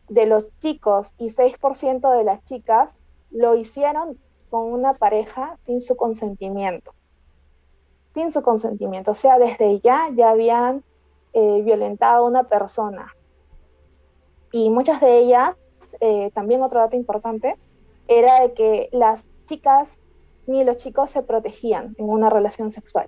de 0.09 0.25
los 0.25 0.47
chicos 0.57 1.13
y 1.19 1.29
6% 1.29 2.17
de 2.17 2.23
las 2.23 2.43
chicas 2.45 2.89
lo 3.31 3.55
hicieron 3.55 4.17
con 4.49 4.71
una 4.71 4.93
pareja 4.93 5.57
sin 5.65 5.79
su 5.79 5.95
consentimiento. 5.95 6.93
Sin 8.13 8.31
su 8.31 8.41
consentimiento. 8.41 9.11
O 9.11 9.15
sea, 9.15 9.37
desde 9.37 9.79
ya 9.79 10.09
ya 10.13 10.31
habían 10.31 10.83
eh, 11.33 11.61
violentado 11.63 12.25
a 12.25 12.27
una 12.27 12.43
persona. 12.43 13.13
Y 14.51 14.69
muchas 14.69 14.99
de 14.99 15.19
ellas, 15.19 15.55
eh, 15.99 16.31
también 16.33 16.63
otro 16.63 16.79
dato 16.79 16.95
importante, 16.95 17.55
era 18.07 18.41
de 18.41 18.53
que 18.53 18.89
las 18.91 19.23
chicas 19.45 20.01
ni 20.47 20.63
los 20.63 20.77
chicos 20.77 21.11
se 21.11 21.21
protegían 21.21 21.95
en 21.99 22.09
una 22.09 22.29
relación 22.31 22.71
sexual. 22.71 23.07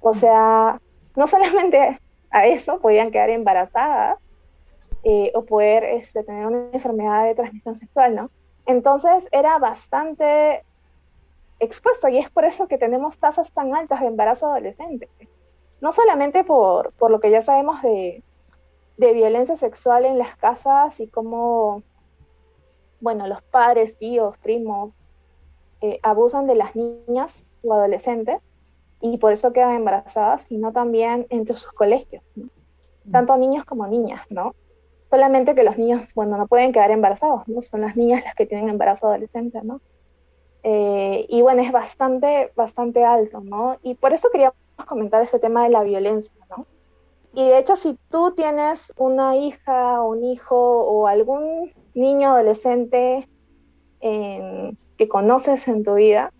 O 0.00 0.14
sea, 0.14 0.80
no 1.14 1.26
solamente 1.26 2.00
a 2.30 2.46
eso 2.46 2.80
podían 2.80 3.10
quedar 3.10 3.30
embarazadas 3.30 4.18
eh, 5.02 5.30
o 5.34 5.44
poder 5.44 5.84
este, 5.84 6.24
tener 6.24 6.46
una 6.46 6.70
enfermedad 6.72 7.24
de 7.24 7.34
transmisión 7.34 7.74
sexual, 7.74 8.14
¿no? 8.14 8.30
Entonces 8.66 9.28
era 9.32 9.58
bastante 9.58 10.64
expuesto 11.58 12.08
y 12.08 12.18
es 12.18 12.30
por 12.30 12.44
eso 12.44 12.66
que 12.66 12.78
tenemos 12.78 13.18
tasas 13.18 13.52
tan 13.52 13.74
altas 13.74 14.00
de 14.00 14.06
embarazo 14.06 14.46
adolescente. 14.46 15.08
No 15.80 15.92
solamente 15.92 16.44
por, 16.44 16.92
por 16.92 17.10
lo 17.10 17.20
que 17.20 17.30
ya 17.30 17.42
sabemos 17.42 17.82
de, 17.82 18.22
de, 18.96 19.12
violencia 19.12 19.56
sexual 19.56 20.04
en 20.04 20.18
las 20.18 20.36
casas 20.36 20.98
y 21.00 21.08
cómo, 21.08 21.82
bueno, 23.00 23.26
los 23.26 23.42
padres, 23.42 23.98
tíos, 23.98 24.36
primos, 24.38 24.98
eh, 25.80 26.00
abusan 26.02 26.46
de 26.46 26.54
las 26.54 26.74
niñas 26.74 27.44
o 27.62 27.74
adolescentes 27.74 28.40
y 29.00 29.18
por 29.18 29.32
eso 29.32 29.52
quedan 29.52 29.74
embarazadas, 29.74 30.44
sino 30.44 30.72
también 30.72 31.26
entre 31.28 31.54
sus 31.54 31.72
colegios, 31.72 32.22
tanto 33.12 33.36
niños 33.36 33.66
como 33.66 33.86
niñas, 33.86 34.22
¿no? 34.30 34.54
Solamente 35.14 35.54
que 35.54 35.62
los 35.62 35.78
niños, 35.78 36.12
bueno, 36.16 36.36
no 36.36 36.48
pueden 36.48 36.72
quedar 36.72 36.90
embarazados, 36.90 37.46
¿no? 37.46 37.62
Son 37.62 37.82
las 37.82 37.94
niñas 37.94 38.24
las 38.24 38.34
que 38.34 38.46
tienen 38.46 38.68
embarazo 38.68 39.06
adolescente, 39.06 39.60
¿no? 39.62 39.80
Eh, 40.64 41.24
y 41.28 41.40
bueno, 41.40 41.62
es 41.62 41.70
bastante, 41.70 42.50
bastante 42.56 43.04
alto, 43.04 43.38
¿no? 43.38 43.78
Y 43.84 43.94
por 43.94 44.12
eso 44.12 44.28
quería 44.32 44.52
comentar 44.88 45.22
ese 45.22 45.38
tema 45.38 45.62
de 45.62 45.70
la 45.70 45.84
violencia, 45.84 46.34
¿no? 46.50 46.66
Y 47.32 47.48
de 47.48 47.58
hecho, 47.58 47.76
si 47.76 47.96
tú 48.10 48.32
tienes 48.32 48.92
una 48.96 49.36
hija 49.36 50.02
o 50.02 50.10
un 50.10 50.24
hijo 50.24 50.56
o 50.56 51.06
algún 51.06 51.72
niño 51.94 52.30
adolescente 52.30 53.28
que 54.00 55.08
conoces 55.08 55.68
en 55.68 55.84
tu 55.84 55.94
vida, 55.94 56.32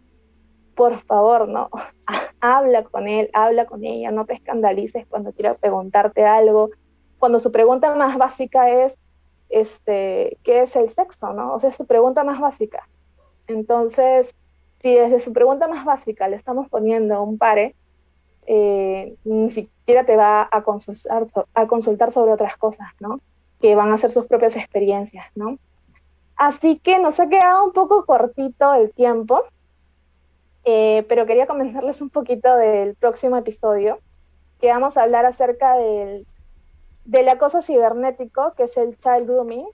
por 0.74 0.96
favor, 0.96 1.46
¿no? 1.46 1.70
habla 2.40 2.82
con 2.82 3.06
él, 3.06 3.30
habla 3.34 3.66
con 3.66 3.84
ella, 3.84 4.10
no 4.10 4.26
te 4.26 4.34
escandalices 4.34 5.06
cuando 5.06 5.30
quiera 5.30 5.54
preguntarte 5.54 6.24
algo, 6.24 6.70
cuando 7.24 7.40
su 7.40 7.50
pregunta 7.50 7.94
más 7.94 8.18
básica 8.18 8.68
es, 8.68 8.98
este, 9.48 10.37
¿qué 10.42 10.64
es 10.64 10.76
el 10.76 10.90
sexo? 10.90 11.32
¿no? 11.32 11.54
O 11.54 11.58
sea, 11.58 11.70
es 11.70 11.74
su 11.74 11.87
pregunta 11.87 12.22
más 12.22 12.38
básica. 12.38 12.87
Entonces, 13.46 14.34
si 14.82 14.94
desde 14.94 15.20
su 15.20 15.32
pregunta 15.32 15.66
más 15.66 15.87
básica 15.87 16.28
le 16.28 16.37
estamos 16.37 16.68
poniendo 16.68 17.22
un 17.22 17.38
pare, 17.38 17.74
eh, 18.46 19.14
ni 19.24 19.50
siquiera 19.50 20.04
te 20.04 20.16
va 20.16 20.46
a 20.52 20.62
consultar, 20.64 21.24
a 21.54 21.66
consultar 21.66 22.12
sobre 22.12 22.30
otras 22.30 22.58
cosas, 22.58 22.88
¿no? 23.00 23.20
Que 23.58 23.74
van 23.74 23.90
a 23.90 23.96
ser 23.96 24.10
sus 24.10 24.26
propias 24.26 24.54
experiencias, 24.56 25.24
¿no? 25.34 25.56
Así 26.37 26.78
que 26.78 26.98
nos 26.98 27.20
ha 27.20 27.28
quedado 27.30 27.64
un 27.64 27.72
poco 27.72 28.04
cortito 28.04 28.74
el 28.74 28.92
tiempo, 28.92 29.44
eh, 30.66 31.06
pero 31.08 31.24
quería 31.24 31.46
comentarles 31.46 32.02
un 32.02 32.10
poquito 32.10 32.54
del 32.54 32.96
próximo 32.96 33.38
episodio, 33.38 33.98
que 34.60 34.68
vamos 34.68 34.98
a 34.98 35.04
hablar 35.04 35.24
acerca 35.24 35.74
del, 35.78 36.26
del 37.04 37.28
acoso 37.28 37.60
cibernético, 37.60 38.54
que 38.54 38.64
es 38.64 38.76
el 38.76 38.96
child 38.98 39.26
grooming, 39.28 39.66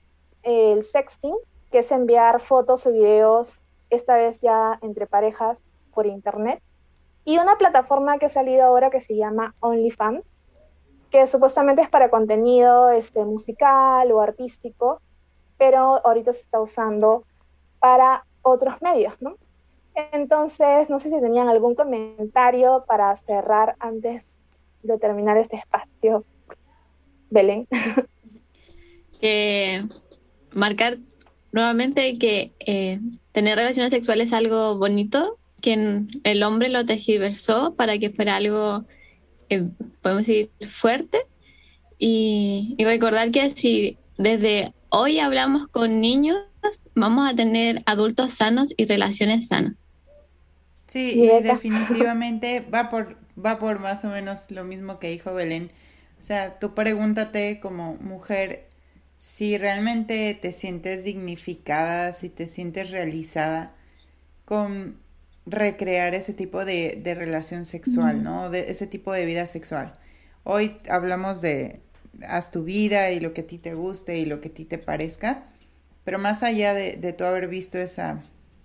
el 0.42 0.84
sexting, 0.84 1.36
que 1.70 1.78
es 1.78 1.92
enviar 1.92 2.40
fotos 2.40 2.86
o 2.86 2.92
videos, 2.92 3.58
esta 3.90 4.16
vez 4.16 4.40
ya 4.40 4.78
entre 4.82 5.06
parejas 5.06 5.60
por 5.94 6.06
internet, 6.06 6.62
y 7.24 7.38
una 7.38 7.56
plataforma 7.56 8.18
que 8.18 8.26
ha 8.26 8.30
salido 8.30 8.64
ahora 8.64 8.90
que 8.90 9.00
se 9.00 9.16
llama 9.16 9.54
OnlyFans, 9.60 10.24
que 11.10 11.26
supuestamente 11.26 11.82
es 11.82 11.88
para 11.88 12.10
contenido 12.10 12.90
este, 12.90 13.24
musical 13.24 14.10
o 14.12 14.20
artístico, 14.20 15.00
pero 15.58 16.04
ahorita 16.06 16.32
se 16.32 16.40
está 16.40 16.60
usando 16.60 17.24
para 17.78 18.24
otros 18.42 18.80
medios, 18.80 19.20
¿no? 19.20 19.34
Entonces, 19.94 20.88
no 20.88 20.98
sé 20.98 21.10
si 21.10 21.20
tenían 21.20 21.48
algún 21.48 21.74
comentario 21.74 22.84
para 22.86 23.16
cerrar 23.18 23.76
antes 23.80 24.24
de 24.82 24.98
terminar 24.98 25.36
este 25.36 25.56
espacio. 25.56 26.24
Belén. 27.30 27.66
Que 29.20 29.82
marcar 30.52 30.98
nuevamente 31.52 32.18
que 32.18 32.52
eh, 32.60 33.00
tener 33.32 33.56
relaciones 33.56 33.90
sexuales 33.90 34.28
es 34.28 34.34
algo 34.34 34.76
bonito, 34.76 35.38
que 35.62 36.04
el 36.24 36.42
hombre 36.42 36.68
lo 36.68 36.86
tergiversó 36.86 37.74
para 37.74 37.98
que 37.98 38.10
fuera 38.10 38.36
algo, 38.36 38.84
eh, 39.48 39.64
podemos 40.02 40.26
decir, 40.26 40.50
fuerte. 40.68 41.18
Y, 41.98 42.74
y 42.78 42.84
recordar 42.84 43.30
que 43.30 43.50
si 43.50 43.98
desde 44.16 44.72
hoy 44.88 45.18
hablamos 45.18 45.68
con 45.68 46.00
niños, 46.00 46.38
vamos 46.94 47.30
a 47.30 47.34
tener 47.34 47.82
adultos 47.86 48.34
sanos 48.34 48.72
y 48.76 48.86
relaciones 48.86 49.48
sanas. 49.48 49.84
Sí, 50.86 51.12
y 51.22 51.26
definitivamente 51.42 52.60
va 52.60 52.90
por, 52.90 53.16
va 53.42 53.58
por 53.58 53.78
más 53.78 54.04
o 54.04 54.08
menos 54.08 54.50
lo 54.50 54.64
mismo 54.64 54.98
que 54.98 55.10
dijo 55.10 55.32
Belén. 55.32 55.70
O 56.20 56.22
sea, 56.22 56.59
tú 56.59 56.74
pregúntate 56.74 57.61
como 57.61 57.94
mujer 57.94 58.68
si 59.16 59.56
realmente 59.56 60.38
te 60.40 60.52
sientes 60.52 61.02
dignificada, 61.02 62.12
si 62.12 62.28
te 62.28 62.46
sientes 62.46 62.90
realizada 62.90 63.74
con 64.44 65.00
recrear 65.46 66.14
ese 66.14 66.35
tipo 66.35 66.66
de, 66.66 67.00
de 67.02 67.14
relación 67.14 67.64
sexual, 67.64 68.22
¿no? 68.22 68.50
De 68.50 68.70
ese 68.70 68.87
tipo 68.87 69.12
de 69.14 69.24
vida 69.24 69.46
sexual. 69.46 69.94
Hoy 70.44 70.76
hablamos 70.90 71.40
de 71.40 71.80
haz 72.28 72.50
tu 72.50 72.64
vida 72.64 73.11
y 73.12 73.20
lo 73.20 73.33
que 73.33 73.40
a 73.40 73.46
ti 73.46 73.56
te 73.56 73.72
guste 73.72 74.18
y 74.18 74.26
lo 74.26 74.42
que 74.42 74.48
a 74.48 74.54
ti 74.54 74.66
te 74.66 74.76
parezca, 74.76 75.44
pero 76.04 76.18
más 76.18 76.42
allá 76.42 76.74
de, 76.74 76.96
de 76.96 77.14
tú 77.14 77.24
haber 77.24 77.48
visto 77.48 77.78
esa 77.78 78.22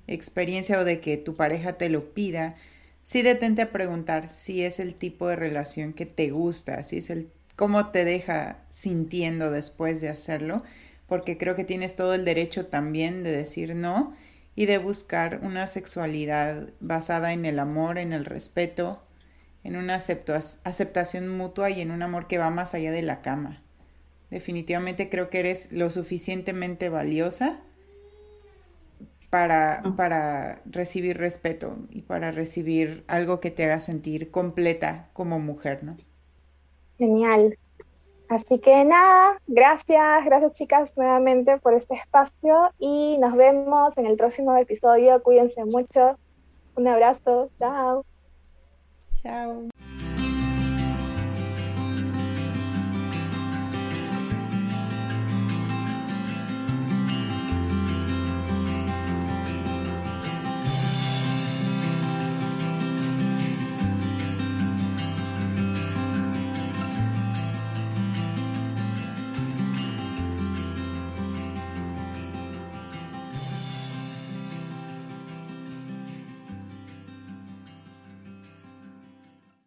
experiencia 0.07 0.77
o 0.79 0.83
de 0.83 0.99
que 0.99 1.15
tu 1.15 1.35
pareja 1.35 1.73
te 1.77 1.87
lo 1.87 2.13
pida, 2.13 2.57
sí 3.01 3.21
detente 3.21 3.61
a 3.61 3.71
preguntar 3.71 4.27
si 4.27 4.63
es 4.63 4.81
el 4.81 4.95
tipo 4.95 5.27
de 5.27 5.37
relación 5.37 5.93
que 5.93 6.05
te 6.05 6.31
gusta, 6.31 6.83
si 6.83 6.97
es 6.97 7.09
el 7.09 7.29
cómo 7.55 7.91
te 7.91 8.05
deja 8.05 8.59
sintiendo 8.69 9.51
después 9.51 10.01
de 10.01 10.09
hacerlo, 10.09 10.63
porque 11.07 11.37
creo 11.37 11.55
que 11.55 11.63
tienes 11.63 11.95
todo 11.95 12.13
el 12.13 12.25
derecho 12.25 12.65
también 12.65 13.23
de 13.23 13.31
decir 13.31 13.75
no 13.75 14.13
y 14.55 14.65
de 14.65 14.77
buscar 14.77 15.39
una 15.43 15.67
sexualidad 15.67 16.69
basada 16.79 17.33
en 17.33 17.45
el 17.45 17.59
amor, 17.59 17.97
en 17.97 18.13
el 18.13 18.25
respeto, 18.25 19.03
en 19.63 19.75
una 19.75 19.95
aceptación 19.95 21.27
mutua 21.27 21.69
y 21.69 21.81
en 21.81 21.91
un 21.91 22.03
amor 22.03 22.27
que 22.27 22.37
va 22.37 22.49
más 22.49 22.73
allá 22.73 22.91
de 22.91 23.01
la 23.01 23.21
cama. 23.21 23.61
Definitivamente 24.29 25.09
creo 25.09 25.29
que 25.29 25.39
eres 25.39 25.71
lo 25.71 25.89
suficientemente 25.89 26.89
valiosa 26.89 27.59
para, 29.29 29.83
para 29.97 30.61
recibir 30.65 31.17
respeto 31.17 31.77
y 31.89 32.03
para 32.03 32.31
recibir 32.31 33.03
algo 33.07 33.39
que 33.39 33.51
te 33.51 33.65
haga 33.65 33.79
sentir 33.79 34.31
completa 34.31 35.09
como 35.13 35.39
mujer, 35.39 35.83
¿no? 35.83 35.97
Genial. 36.97 37.57
Así 38.27 38.57
que 38.59 38.83
nada, 38.85 39.39
gracias, 39.45 40.25
gracias 40.25 40.53
chicas 40.53 40.97
nuevamente 40.97 41.57
por 41.59 41.75
este 41.75 41.93
espacio 41.95 42.71
y 42.79 43.17
nos 43.19 43.35
vemos 43.35 43.95
en 43.97 44.07
el 44.07 44.17
próximo 44.17 44.55
episodio. 44.57 45.21
Cuídense 45.21 45.63
mucho. 45.65 46.17
Un 46.75 46.87
abrazo. 46.87 47.49
Chao. 47.59 48.05
Chao. 49.21 49.63